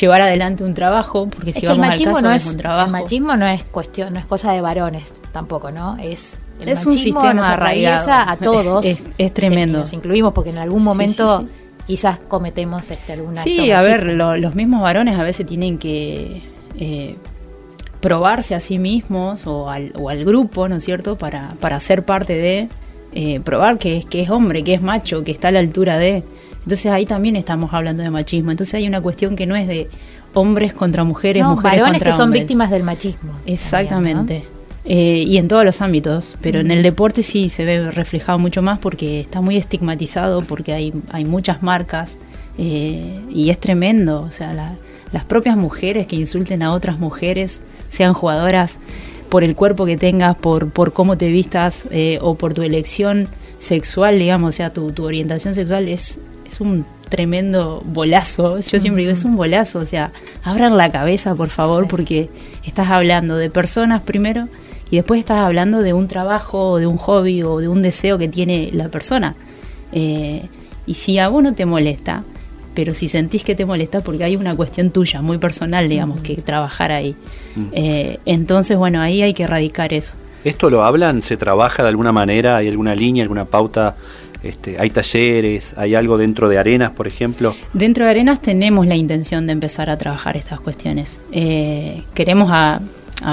[0.00, 2.86] llevar adelante un trabajo, porque si vamos al caso no es, un trabajo.
[2.86, 5.96] El machismo no es cuestión, no es cosa de varones tampoco, ¿no?
[5.98, 8.86] Es es un sistema nos atraviesa a todos.
[9.18, 9.80] Es, tremendo.
[9.80, 11.46] Nos incluimos porque en algún momento
[11.86, 16.42] quizás cometemos este algún Sí, a ver, los mismos varones a veces tienen que
[16.78, 17.16] eh,
[18.00, 21.16] probarse a sí mismos o al, o al grupo, ¿no es cierto?
[21.16, 22.68] Para, para ser parte de
[23.12, 26.24] eh, probar que, que es hombre, que es macho, que está a la altura de.
[26.64, 28.50] Entonces ahí también estamos hablando de machismo.
[28.50, 29.88] Entonces hay una cuestión que no es de
[30.32, 33.32] hombres contra mujeres, no, mujeres varones que son víctimas del machismo.
[33.46, 34.44] Exactamente.
[34.86, 38.60] Eh, y en todos los ámbitos, pero en el deporte sí se ve reflejado mucho
[38.60, 42.18] más porque está muy estigmatizado, porque hay, hay muchas marcas
[42.58, 44.22] eh, y es tremendo.
[44.22, 44.52] O sea,
[45.12, 48.78] las propias mujeres que insulten a otras mujeres, sean jugadoras
[49.28, 53.28] por el cuerpo que tengas, por, por cómo te vistas eh, o por tu elección
[53.58, 58.58] sexual, digamos, o sea, tu, tu orientación sexual es es un tremendo bolazo.
[58.58, 59.78] Yo siempre digo, es un bolazo.
[59.78, 62.28] O sea, abran la cabeza, por favor, porque
[62.64, 64.48] estás hablando de personas primero
[64.90, 68.18] y después estás hablando de un trabajo, o de un hobby o de un deseo
[68.18, 69.34] que tiene la persona.
[69.92, 70.48] Eh,
[70.86, 72.24] y si a vos no te molesta,
[72.74, 76.36] pero si sentís que te molesta porque hay una cuestión tuya, muy personal, digamos, que
[76.36, 77.14] trabajar ahí.
[77.72, 80.14] Eh, entonces, bueno, ahí hay que erradicar eso.
[80.44, 81.22] ¿Esto lo hablan?
[81.22, 82.56] ¿Se trabaja de alguna manera?
[82.56, 83.96] ¿Hay alguna línea, alguna pauta
[84.44, 85.74] este, ¿Hay talleres?
[85.76, 87.56] ¿Hay algo dentro de Arenas, por ejemplo?
[87.72, 91.20] Dentro de Arenas tenemos la intención de empezar a trabajar estas cuestiones.
[91.32, 92.80] Eh, queremos a,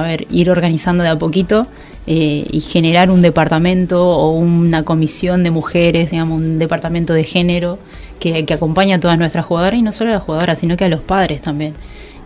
[0.01, 1.67] ver, ir organizando de a poquito
[2.07, 7.77] eh, y generar un departamento o una comisión de mujeres, digamos, un departamento de género
[8.19, 10.85] que, que acompañe a todas nuestras jugadoras y no solo a las jugadoras, sino que
[10.85, 11.73] a los padres también.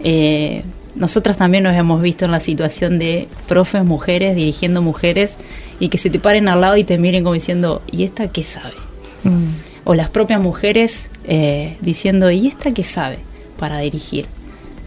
[0.08, 0.62] Eh,
[0.94, 5.40] nosotras también nos hemos visto en la situación de profes mujeres dirigiendo mujeres
[5.80, 8.44] y que se te paren al lado y te miren como diciendo, ¿y esta qué
[8.44, 8.76] sabe?
[9.24, 9.48] Mm.
[9.84, 13.18] O las propias mujeres eh, diciendo, ¿y esta qué sabe
[13.58, 14.28] para dirigir?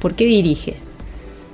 [0.01, 0.77] ¿Por qué dirige?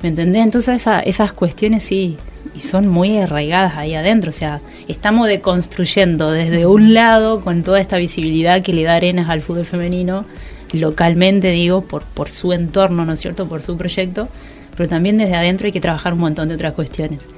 [0.03, 0.45] ¿Me entendés?
[0.45, 2.19] Entonces esas cuestiones sí,
[2.55, 4.29] y son muy arraigadas ahí adentro.
[4.29, 9.31] O sea, estamos deconstruyendo desde un lado con toda esta visibilidad que le da Arenas
[9.31, 10.27] al fútbol femenino,
[10.75, 14.29] localmente digo, por, por su entorno, ¿no es cierto?, por su proyecto,
[14.77, 17.29] pero también desde adentro hay que trabajar un montón de otras cuestiones.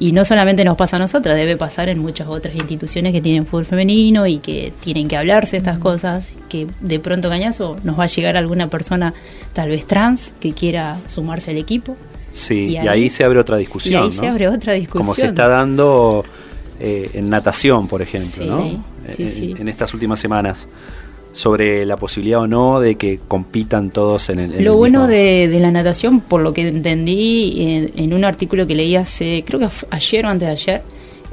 [0.00, 3.44] Y no solamente nos pasa a nosotras, debe pasar en muchas otras instituciones que tienen
[3.44, 8.04] fútbol femenino y que tienen que hablarse estas cosas, que de pronto cañazo nos va
[8.04, 9.12] a llegar alguna persona
[9.54, 11.96] tal vez trans que quiera sumarse al equipo.
[12.30, 14.02] Sí, y ahí, se abre otra discusión.
[14.02, 15.04] Y ahí se abre otra discusión.
[15.04, 16.24] Como se está dando
[16.78, 18.84] eh, en natación, por ejemplo, ¿no?
[19.08, 20.68] Sí, en, estas últimas semanas
[21.38, 24.64] sobre la posibilidad o no de que compitan todos en el...
[24.64, 29.44] lo bueno de, la natación, por lo que entendí en, un artículo que leí hace,
[29.46, 30.82] creo que ayer o antes de ayer,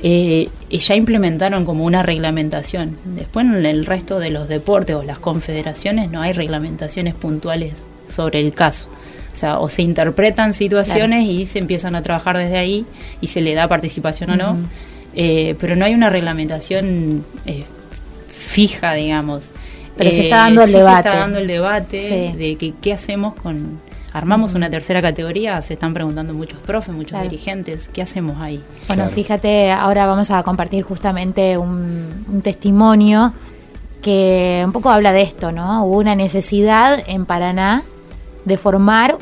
[0.03, 2.95] eh, ya implementaron como una reglamentación.
[3.15, 8.41] Después en el resto de los deportes o las confederaciones no hay reglamentaciones puntuales sobre
[8.41, 8.89] el caso.
[9.33, 12.85] O sea, o se interpretan situaciones y se empiezan a trabajar desde ahí
[13.21, 14.55] y se le da participación o no,
[15.15, 17.63] eh, pero no hay una reglamentación eh,
[18.27, 19.51] fija, digamos.
[19.97, 21.03] Pero se está dando el debate.
[21.03, 23.79] Se está dando el debate de que qué hacemos con
[24.15, 28.63] armamos una tercera categoría, se están preguntando muchos profes, muchos dirigentes, ¿qué hacemos ahí?
[28.87, 33.33] Bueno, fíjate, ahora vamos a compartir justamente un, un, testimonio
[34.01, 35.83] que un poco habla de esto, ¿no?
[35.83, 37.83] Hubo una necesidad en Paraná
[38.45, 39.17] de formar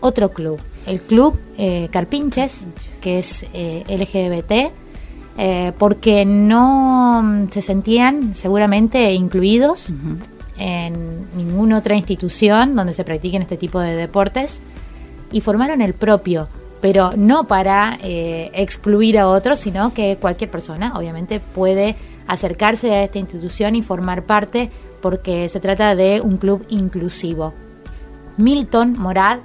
[0.00, 2.66] otro club, el club eh, Carpinches,
[3.00, 4.72] que es eh, LGBT,
[5.36, 9.92] eh, porque no se sentían seguramente incluidos
[10.56, 14.62] en ninguna otra institución donde se practiquen este tipo de deportes
[15.32, 16.48] y formaron el propio,
[16.80, 23.18] pero no para excluir a otros, sino que cualquier persona obviamente puede acercarse a esta
[23.18, 24.70] institución y formar parte
[25.00, 27.52] porque se trata de un club inclusivo.
[28.36, 29.40] Milton Morad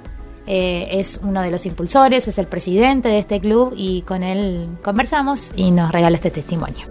[0.52, 4.66] eh, es uno de los impulsores, es el presidente de este club y con él
[4.82, 6.88] conversamos y nos regala este testimonio.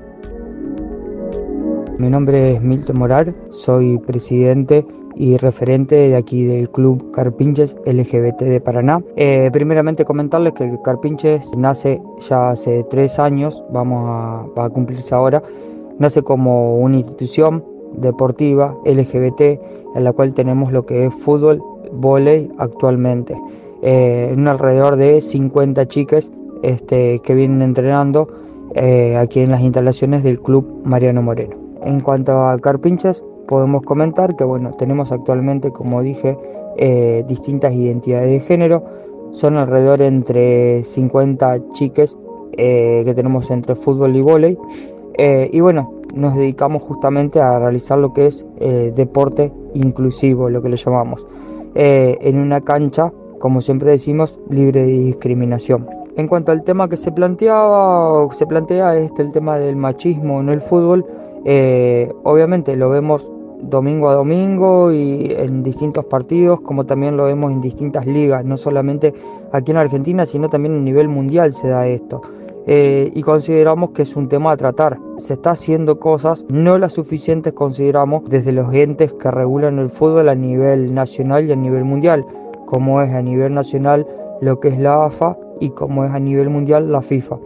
[1.98, 8.44] Mi nombre es Milton Morad, soy presidente y referente de aquí del Club Carpinches LGBT
[8.44, 9.04] de Paraná.
[9.18, 14.70] Eh, primeramente comentarles que el Carpinches nace ya hace tres años, vamos a, va a
[14.70, 15.44] cumplirse ahora,
[15.98, 17.66] nace como una institución
[17.98, 19.42] deportiva LGBT
[19.96, 21.62] en la cual tenemos lo que es fútbol,
[22.00, 23.36] volei actualmente.
[23.82, 26.30] Eh, en alrededor de 50 chicas
[26.64, 28.28] este, que vienen entrenando
[28.76, 31.56] eh, aquí en las instalaciones del Club Mariano Moreno.
[31.84, 36.38] En cuanto a Carpinchas, podemos comentar que bueno, tenemos actualmente, como dije,
[36.78, 38.84] eh, distintas identidades de género.
[39.32, 42.18] Son alrededor entre 50 chicas
[42.58, 44.58] que tenemos entre fútbol y volei.
[45.18, 50.76] y bueno, nos dedicamos justamente a realizar lo que es deporte inclusivo, lo que le
[50.76, 51.26] llamamos.
[51.76, 55.88] Eh, en una cancha, como siempre decimos, libre de discriminación.
[56.16, 60.50] En cuanto al tema que se planteaba, se plantea este el tema del machismo en
[60.50, 61.06] el fútbol,
[61.46, 67.52] eh, obviamente lo vemos domingo a domingo y en distintos partidos, como también lo vemos
[67.52, 69.14] en distintas ligas, no solamente
[69.52, 72.22] aquí en Argentina, sino también a nivel mundial se da esto.
[72.68, 75.00] Eh, y consideramos que es un tema a tratar.
[75.18, 80.30] Se está haciendo cosas, no las suficientes consideramos desde los entes que regulan el fútbol
[80.30, 82.26] a nivel nacional y a nivel mundial,
[82.66, 84.06] como es a nivel nacional
[84.42, 87.38] lo que es la AFA y como es a nivel mundial la FIFA.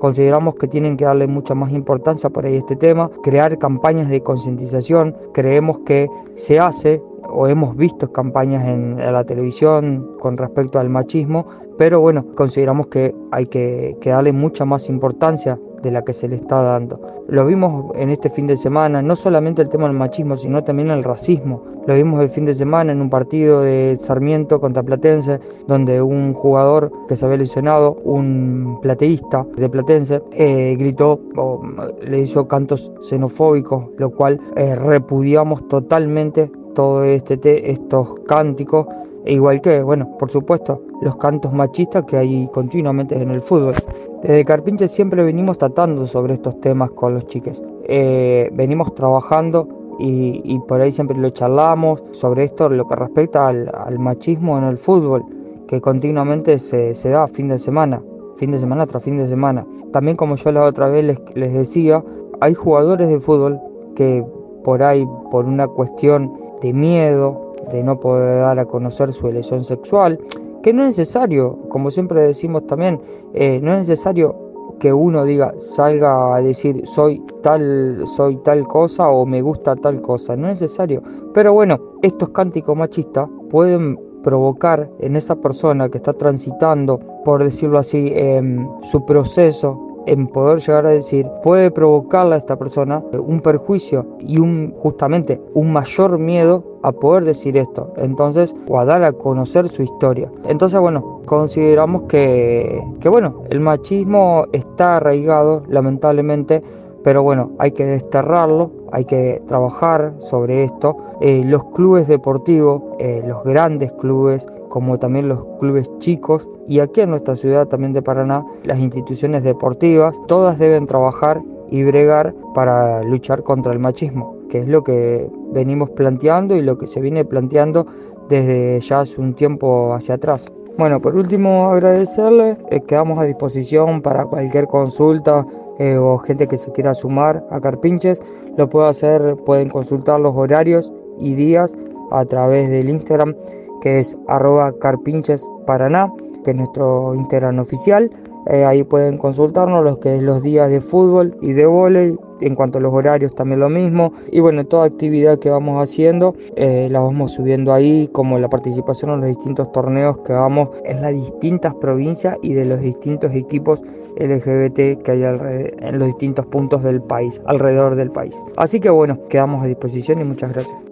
[0.00, 5.14] Consideramos que tienen que darle mucha más importancia para este tema, crear campañas de concientización.
[5.34, 11.46] Creemos que se hace o hemos visto campañas en la televisión con respecto al machismo,
[11.78, 16.36] pero bueno, consideramos que hay que, darle mucha más importancia de la que se le
[16.36, 17.00] está dando.
[17.28, 20.90] Lo vimos en este fin de semana, no solamente el tema del machismo, sino también
[20.90, 21.62] el racismo.
[21.86, 26.34] Lo vimos el fin de semana en un partido de Sarmiento contra Platense, donde un
[26.34, 31.62] jugador que se había lesionado, un plateísta de Platense, eh, gritó o
[32.02, 38.86] le hizo cantos xenofóbicos, lo cual eh, repudiamos totalmente todo este estos cánticos
[39.24, 43.74] e igual que, bueno, por supuesto, los cantos machistas que hay continuamente en el fútbol.
[44.22, 47.62] Desde Carpinche siempre venimos tratando sobre estos temas con los chiques.
[47.84, 49.68] Eh, venimos trabajando
[49.98, 54.78] y, por ahí siempre lo charlamos sobre esto, lo que respecta al, machismo en el
[54.78, 55.24] fútbol,
[55.68, 58.02] que continuamente se, da fin de semana,
[58.38, 59.66] fin de semana tras fin de semana.
[59.92, 62.02] También como yo la otra vez les, les decía,
[62.40, 63.60] hay jugadores de fútbol
[63.94, 64.24] que
[64.64, 69.64] por ahí, por una cuestión de miedo, de no poder dar a conocer su elección
[69.64, 70.18] sexual,
[70.62, 73.00] que no es necesario, como siempre decimos también,
[73.34, 79.10] eh, no es necesario que uno diga, salga a decir soy tal, soy tal cosa
[79.10, 81.02] o me gusta tal cosa, no es necesario.
[81.34, 87.78] Pero bueno, estos cánticos machistas pueden provocar en esa persona que está transitando, por decirlo
[87.78, 93.40] así, em, su proceso en poder llegar a decir puede provocarle a esta persona un
[93.40, 99.04] perjuicio y un justamente un mayor miedo a poder decir esto entonces o a dar
[99.04, 106.62] a conocer su historia entonces bueno consideramos que, que bueno el machismo está arraigado lamentablemente
[107.02, 110.98] pero bueno, hay que desterrarlo, hay que trabajar sobre esto.
[111.22, 117.02] Eh, los clubes deportivos, eh, los grandes clubes, como también los clubes chicos y aquí
[117.02, 123.02] en nuestra ciudad también de Paraná, las instituciones deportivas, todas deben trabajar y bregar para
[123.02, 127.24] luchar contra el machismo, que es lo que venimos planteando y lo que se viene
[127.24, 127.86] planteando
[128.28, 130.46] desde ya hace un tiempo hacia atrás.
[130.78, 135.44] Bueno, por último agradecerle, eh, quedamos a disposición para cualquier consulta
[135.78, 138.22] eh, o gente que se quiera sumar a Carpinches,
[138.56, 141.76] lo puede hacer, pueden consultar los horarios y días
[142.12, 143.34] a través del Instagram
[143.80, 146.12] que es arroba carpinchesparaná,
[146.44, 148.10] que es nuestro Instagram oficial.
[148.46, 152.54] Eh, ahí pueden consultarnos los que es los días de fútbol y de vóley en
[152.54, 154.12] cuanto a los horarios también lo mismo.
[154.30, 159.10] Y bueno, toda actividad que vamos haciendo eh, la vamos subiendo ahí, como la participación
[159.10, 163.82] en los distintos torneos que vamos en las distintas provincias y de los distintos equipos
[164.16, 168.42] LGBT que hay en los distintos puntos del país, alrededor del país.
[168.56, 170.89] Así que bueno, quedamos a disposición y muchas gracias.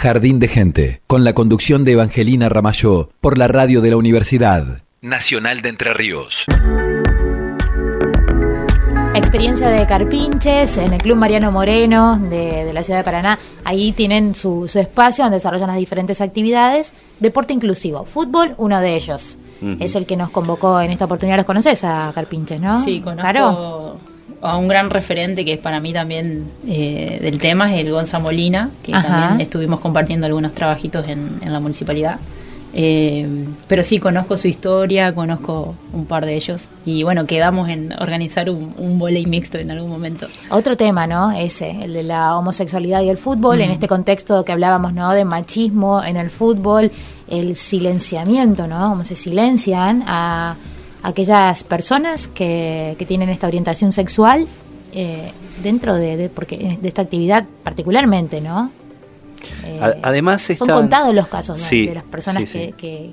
[0.00, 4.80] Jardín de Gente, con la conducción de Evangelina Ramayó, por la radio de la Universidad
[5.02, 6.46] Nacional de Entre Ríos.
[9.14, 13.38] Experiencia de Carpinches en el Club Mariano Moreno de, la ciudad de Paraná.
[13.62, 16.94] Ahí tienen su, espacio donde desarrollan las diferentes actividades.
[17.18, 19.36] Deporte inclusivo, fútbol, uno de ellos.
[19.80, 21.36] Es el que nos convocó en esta oportunidad.
[21.36, 22.82] Los conoces a Carpinches, ¿no?
[22.82, 24.00] Sí, conozco
[24.42, 28.18] a un gran referente que es para mí también eh, del tema, es el Gonza
[28.18, 32.18] Molina, que también estuvimos compartiendo algunos trabajitos en, la municipalidad.
[32.72, 33.26] Eh,
[33.66, 38.48] pero sí, conozco su historia, conozco un par de ellos y bueno, quedamos en organizar
[38.48, 40.28] un, un volei mixto en algún momento.
[40.50, 41.32] Otro tema, ¿no?
[41.32, 45.10] Ese, el de la homosexualidad y el fútbol, en este contexto que hablábamos, ¿no?
[45.10, 46.92] De machismo en el fútbol,
[47.28, 48.90] el silenciamiento, ¿no?
[48.90, 50.54] Cómo se silencian a
[51.02, 54.46] aquellas personas que, que tienen esta orientación sexual
[54.92, 55.30] eh,
[55.62, 58.70] dentro de, porque, de esta actividad particularmente, ¿no?
[59.64, 63.12] Eh, además son contados los casos de las personas que,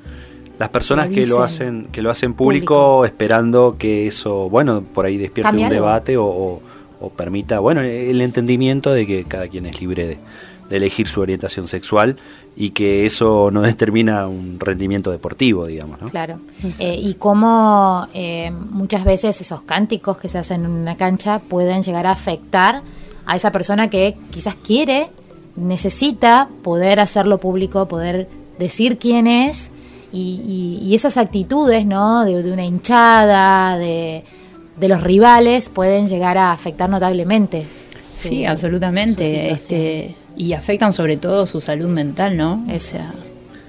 [0.59, 5.17] las personas que lo hacen que lo hacen público, esperando que eso bueno por ahí
[5.17, 6.61] despierte un debate o,
[6.99, 10.17] o, permita bueno el entendimiento de que cada quien es libre de,
[10.69, 12.17] de elegir su orientación sexual
[12.55, 16.01] y que eso no determina un rendimiento deportivo, digamos.
[16.01, 16.09] ¿no?
[16.09, 16.39] Claro.
[16.79, 21.83] Eh, y cómo eh, muchas veces esos cánticos que se hacen en una cancha pueden
[21.83, 22.81] llegar a afectar
[23.25, 25.09] a esa persona que quizás quiere,
[25.55, 29.71] necesita poder hacerlo público, poder decir quién es
[30.11, 32.25] y, esas actitudes, ¿no?
[32.25, 34.23] De, una hinchada, de,
[34.77, 37.65] de los rivales, pueden llegar a afectar notablemente.
[38.15, 39.51] Sí, absolutamente.
[39.51, 42.63] Este, y afectan sobre todo su salud mental, ¿no?
[42.73, 43.13] O sea,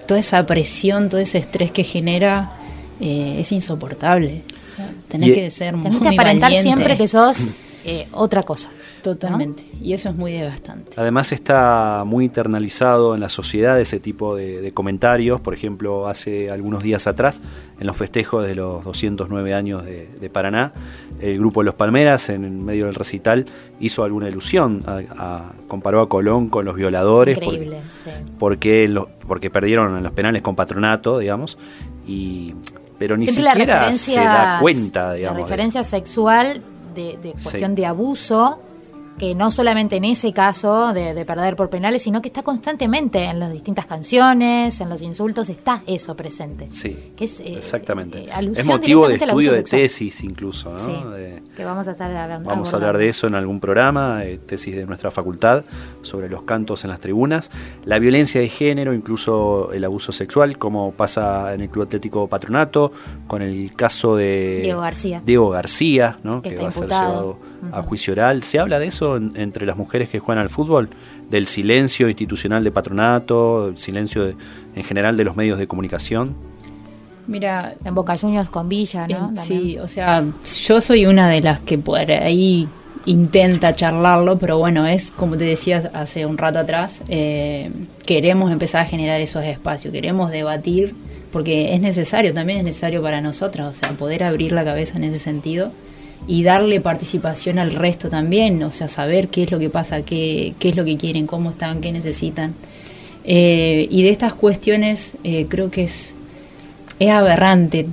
[0.06, 2.52] toda esa presión, todo ese estrés que genera
[3.00, 4.42] eh, es insoportable.
[4.70, 7.48] O sea, tenés que ser muy Tenés que aparentar siempre que sos
[7.88, 8.70] eh, otra cosa.
[9.02, 9.64] Totalmente.
[9.80, 10.90] Y eso es muy desgastante.
[10.96, 15.40] Además está muy internalizado en la sociedad ese tipo de, comentarios.
[15.40, 17.40] Por ejemplo, hace algunos días atrás,
[17.80, 20.72] en los festejos de los 209 años de, Paraná,
[21.20, 23.46] el grupo Los Palmeras, en medio del recital,
[23.80, 24.84] hizo alguna ilusión.
[24.86, 27.38] A, comparó a Colón con los violadores.
[27.38, 27.80] Increíble,
[28.38, 31.56] porque, porque, perdieron en los penales con patronato, digamos.
[32.06, 32.54] Y,
[32.98, 35.38] pero ni siquiera se da cuenta, digamos.
[35.38, 36.62] La referencia sexual
[36.98, 38.60] de, cuestión de abuso
[39.18, 43.40] que no solamente en ese caso de, perder por penales, sino que está constantemente en
[43.40, 46.68] las distintas canciones, en los insultos, está eso presente.
[46.70, 48.24] Sí, que es, eh, exactamente.
[48.24, 50.80] Eh, es motivo de estudio de tesis incluso, ¿no?
[50.80, 50.92] Sí,
[51.56, 52.48] que vamos a estar hablando.
[52.48, 55.64] Vamos a hablar de eso en algún programa, eh, tesis de nuestra facultad,
[56.02, 57.50] sobre los cantos en las tribunas,
[57.84, 62.92] la violencia de género, incluso el abuso sexual, como pasa en el Club Atlético Patronato,
[63.26, 65.22] con el caso de Diego García.
[65.24, 66.42] Diego García, ¿no?
[66.42, 67.38] que, va a ser llevado
[67.72, 68.42] a juicio oral.
[68.42, 70.88] ¿Se habla de eso entre las mujeres que juegan al fútbol?
[71.30, 74.32] Del silencio institucional de patronato, el silencio
[74.74, 76.34] en general de los medios de comunicación.
[77.26, 79.32] Mira, en Boca Juniors con Villa, ¿no?
[79.36, 80.24] sí, o sea,
[80.66, 82.66] yo soy una de las que por ahí
[83.04, 87.70] intenta charlarlo, pero bueno, es como te decía hace un rato atrás, eh,
[88.06, 90.94] queremos empezar a generar esos espacios, queremos debatir,
[91.30, 95.04] porque es necesario, también es necesario para nosotros, o sea, poder abrir la cabeza en
[95.04, 95.70] ese sentido
[96.26, 100.54] y darle participación al resto también, o sea, saber qué es lo que pasa, qué,
[100.58, 102.54] qué es lo que quieren, cómo están, qué necesitan.
[103.24, 106.14] Eh, y de estas cuestiones eh, creo que es,
[106.98, 107.86] es aberrante,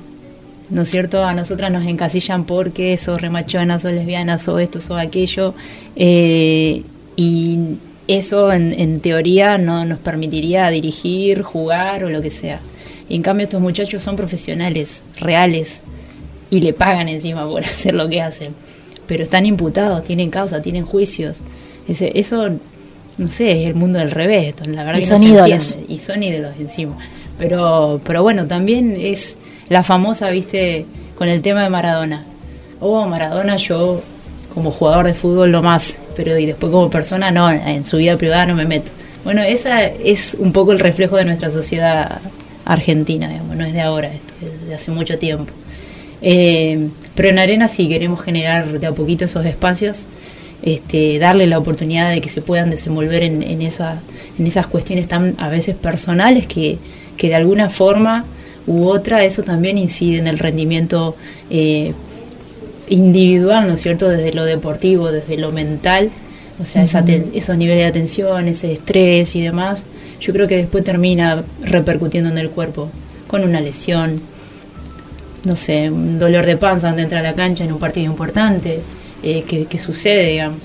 [0.69, 1.23] ¿no es cierto?
[1.23, 5.53] A nosotras nos encasillan porque sos remachonas, sos lesbianas, o esto, o aquello,
[5.95, 6.83] eh,
[7.15, 7.59] y
[8.07, 12.59] eso en, en teoría no nos permitiría dirigir, jugar o lo que sea.
[13.07, 15.83] Y en cambio estos muchachos son profesionales, reales,
[16.49, 18.53] y le pagan encima por hacer lo que hacen.
[19.07, 21.39] Pero están imputados, tienen causa, tienen juicios.
[21.87, 22.49] Ese, eso,
[23.17, 24.55] no sé, es el mundo del revés.
[24.67, 25.77] La verdad y son ídolos.
[25.87, 26.97] Y son ídolos encima.
[27.37, 29.37] Pero, pero bueno, también es
[29.69, 30.85] la famosa, viste,
[31.15, 32.25] con el tema de Maradona.
[32.79, 34.01] Oh, Maradona, yo
[34.53, 38.17] como jugador de fútbol lo más, pero y después como persona no, en su vida
[38.17, 38.91] privada no me meto.
[39.25, 42.21] Bueno, esa es un poco el reflejo de nuestra sociedad
[42.63, 45.51] argentina, digamos, no es de ahora, esto es de hace mucho tiempo.
[46.27, 50.07] Eh, pero en Arena sí queremos generar de a poquito esos espacios,
[50.63, 54.01] este, darle la oportunidad de que se puedan desenvolver en, en, esa,
[54.39, 56.79] en esas cuestiones tan a veces personales que,
[57.15, 58.25] que de alguna forma
[58.65, 61.15] u otra eso también incide en el rendimiento
[61.51, 61.93] eh,
[62.89, 64.09] individual, ¿no es cierto?
[64.09, 66.09] Desde lo deportivo, desde lo mental,
[66.59, 69.83] o sea, esos niveles de atención, ese estrés y demás,
[70.19, 72.89] yo creo que después termina repercutiendo en el cuerpo,
[73.27, 74.19] con una lesión,
[75.45, 78.11] no sé, un dolor de panza antes de entrar a la cancha en un partido
[78.11, 78.81] importante,
[79.23, 80.59] eh, que, sucede, digamos.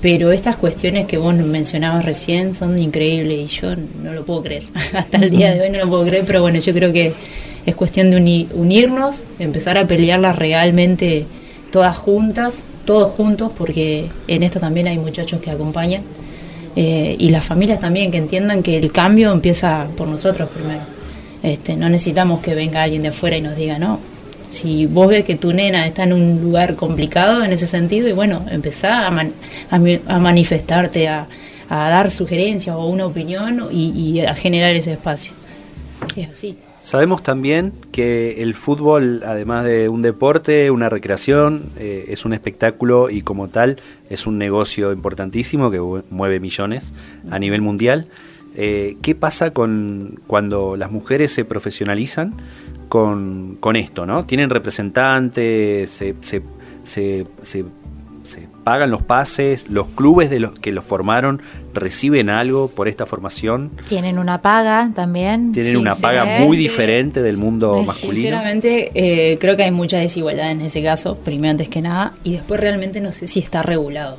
[0.00, 4.64] Pero estas cuestiones que vos mencionabas recién son increíbles y yo no lo puedo creer.
[4.92, 7.12] Hasta el día de hoy no lo puedo creer, pero bueno, yo creo que
[7.64, 11.26] es cuestión de unirnos, empezar a pelearlas realmente
[11.70, 16.02] todas juntas, todos juntos, porque en esto también hay muchachos que acompañan.
[16.74, 20.80] Eh, y las familias también que entiendan que el cambio empieza por nosotros primero.
[21.42, 23.98] Este, no necesitamos que venga alguien de afuera y nos diga, no,
[24.52, 28.12] si vos ves que tu nena está en un lugar complicado en ese sentido, y
[28.12, 29.26] bueno, empezá a,
[29.70, 31.26] a, manifestarte, a,
[31.68, 35.32] dar sugerencias o una opinión y, a generar ese espacio.
[36.14, 36.58] Es así.
[36.82, 43.08] Sabemos también que el fútbol, además de un deporte, una recreación, eh, es un espectáculo
[43.08, 43.76] y como tal
[44.10, 45.80] es un negocio importantísimo que
[46.10, 46.92] mueve millones
[47.30, 48.08] a nivel mundial.
[48.56, 52.34] Eh, ¿Qué pasa con cuando las mujeres se profesionalizan
[52.88, 54.04] con, esto?
[54.04, 54.24] ¿no?
[54.26, 55.90] ¿Tienen representantes?
[55.90, 56.42] Se, se,
[56.84, 57.64] se, se,
[58.62, 59.68] pagan los pases?
[59.68, 61.42] ¿Los clubes de los que los formaron
[61.74, 63.70] reciben algo por esta formación?
[63.88, 65.52] Tienen una paga también.
[65.52, 68.22] Tienen una paga muy diferente del mundo masculino.
[68.22, 72.32] Sinceramente, eh, creo que hay mucha desigualdad en ese caso, primero antes que nada, y
[72.32, 74.18] después realmente no sé si está regulado.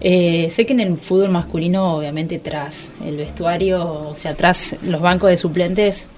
[0.00, 5.00] Eh, sé que en el fútbol masculino, obviamente, tras el vestuario, o sea, tras los
[5.00, 6.08] bancos de suplentes,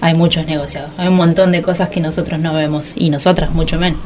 [0.00, 0.90] hay muchos negociados.
[0.98, 4.00] Hay un montón de cosas que nosotros no vemos y nosotras mucho menos.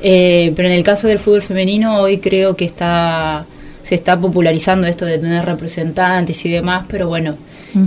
[0.00, 3.46] Eh, pero en el caso del fútbol femenino, hoy creo que está
[3.82, 7.38] se está popularizando esto de tener representantes y demás, pero bueno,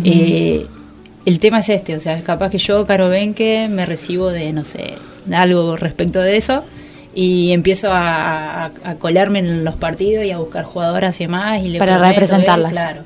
[0.04, 0.66] eh,
[1.28, 4.52] el tema es este, o sea, es capaz que yo, Caro Benque, me recibo de,
[4.52, 4.96] no sé,
[5.26, 6.64] de algo respecto de eso
[7.14, 11.64] y empiezo a, colarme en los partidos y a buscar jugadoras y demás.
[11.64, 12.72] Y Para representarlas.
[12.72, 13.02] claro.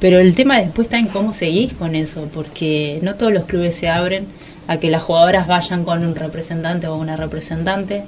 [0.00, 3.76] Pero el tema después está en cómo seguís con eso, porque no todos los clubes
[3.76, 4.26] se abren
[4.66, 8.04] a que las jugadoras vayan con un representante o una representante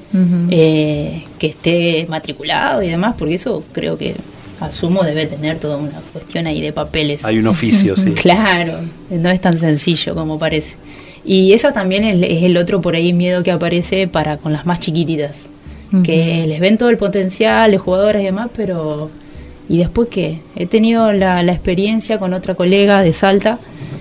[0.50, 4.14] eh, que esté matriculado y demás, porque eso creo que
[4.60, 7.24] asumo debe tener toda una cuestión ahí de papeles.
[7.24, 8.12] Hay un oficio, sí.
[8.14, 8.78] claro,
[9.10, 10.76] no es tan sencillo como parece.
[11.24, 14.80] Y eso también es, el otro por ahí miedo que aparece para con las más
[14.80, 15.50] chiquititas,
[16.04, 19.10] que les ven todo el potencial de jugadores y demás, pero
[19.68, 20.40] ¿y después qué?
[20.56, 23.58] He tenido la, experiencia con otra colega de Salta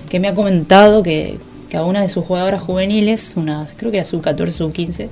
[0.08, 1.36] que me ha comentado que,
[1.68, 5.10] que a una de sus jugadoras juveniles, una, creo que era sub 14, sub 15,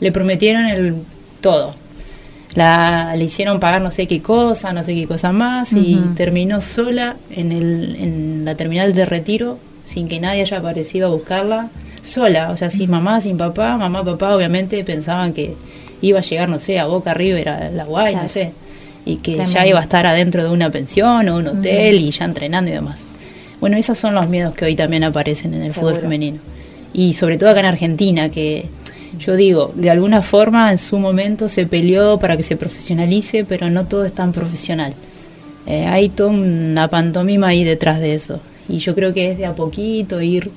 [0.00, 0.96] le prometieron el
[1.40, 1.74] todo.
[2.54, 6.60] La, le hicieron pagar no sé qué cosa, no sé qué cosa más, y terminó
[6.60, 11.70] sola en, el, en la terminal de retiro sin que nadie haya aparecido a buscarla,
[12.02, 15.54] sola, o sea, sin mamá, sin papá, mamá, papá obviamente pensaban que
[16.02, 18.52] iba a llegar, no sé, a Boca River, a la Guay, no sé,
[19.04, 22.24] y que ya iba a estar adentro de una pensión o un hotel y ya
[22.24, 23.06] entrenando y demás.
[23.60, 26.38] Bueno, esos son los miedos que hoy también aparecen en el fútbol femenino.
[26.92, 28.66] Y sobre todo acá en Argentina, que
[29.18, 33.70] yo digo, de alguna forma en su momento se peleó para que se profesionalice, pero
[33.70, 34.92] no todo es tan profesional.
[35.66, 39.46] Eh, hay toda una pantomima ahí detrás de eso y yo creo que es de
[39.46, 40.50] a poquito ir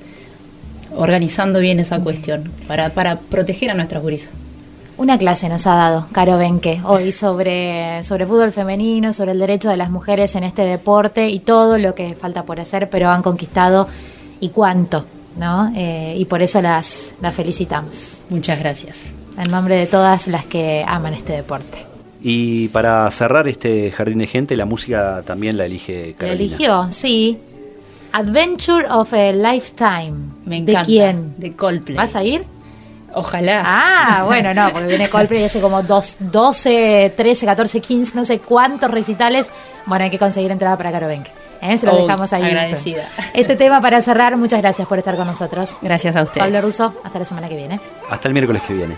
[0.96, 4.30] organizando bien esa cuestión para, para proteger a nuestras gurisas.
[4.96, 9.70] Una clase nos ha dado Caro Benque hoy sobre, sobre fútbol femenino, sobre el derecho
[9.70, 13.22] de las mujeres en este deporte y todo lo que falta por hacer, pero han
[13.22, 13.88] conquistado
[14.40, 15.06] y cuánto,
[15.38, 15.72] ¿no?
[15.74, 18.20] Eh, y por eso las, las felicitamos.
[18.28, 19.14] Muchas gracias.
[19.38, 21.86] En nombre de todas las que aman este deporte.
[22.20, 26.26] Y para cerrar este jardín de gente, la música también la elige Carolina.
[26.26, 27.38] La eligió, sí.
[28.12, 30.30] Adventure of a Lifetime.
[30.44, 30.80] Me encanta.
[30.80, 31.34] ¿De quién?
[31.38, 31.96] De Coldplay.
[31.96, 32.44] ¿Vas a ir?
[33.12, 33.62] Ojalá.
[33.64, 38.24] Ah, bueno, no, porque viene Coldplay y hace como dos, 12, 13, 14, 15, no
[38.24, 39.50] sé cuántos recitales.
[39.86, 41.78] Bueno, hay que conseguir entrada para Caro ¿eh?
[41.78, 42.44] Se lo oh, dejamos ahí.
[42.44, 43.08] Agradecida.
[43.34, 45.78] Este tema para cerrar, muchas gracias por estar con nosotros.
[45.82, 46.46] Gracias a ustedes.
[46.46, 47.80] Pablo Russo, hasta la semana que viene.
[48.08, 48.96] Hasta el miércoles que viene.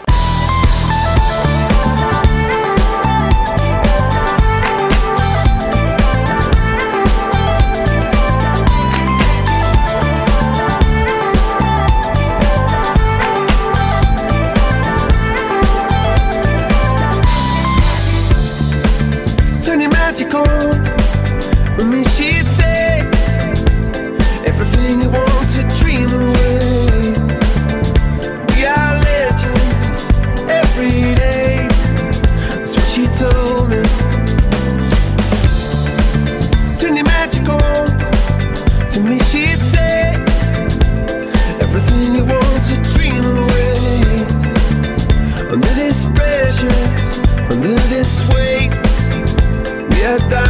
[50.18, 50.41] completa.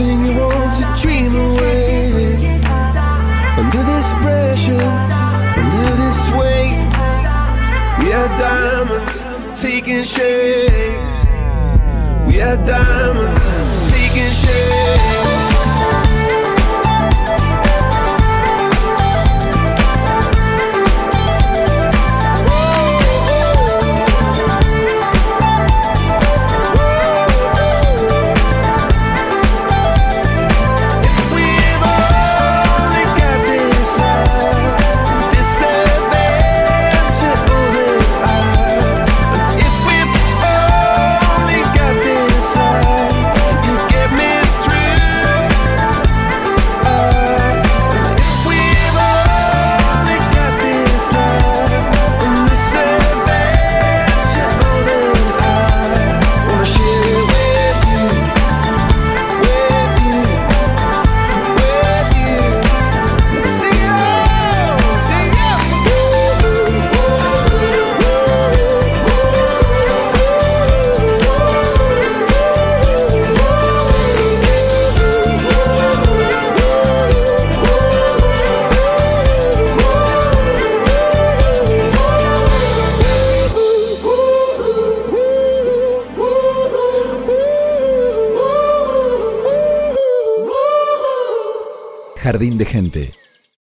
[0.00, 2.34] everything you want to dream away.
[3.58, 4.88] Under this pressure,
[5.58, 6.78] under this weight,
[8.00, 9.24] we are diamonds
[9.60, 10.72] taking shape.
[12.26, 13.50] We are diamonds
[13.90, 15.27] taking shape.
[92.28, 93.17] jardín de gente.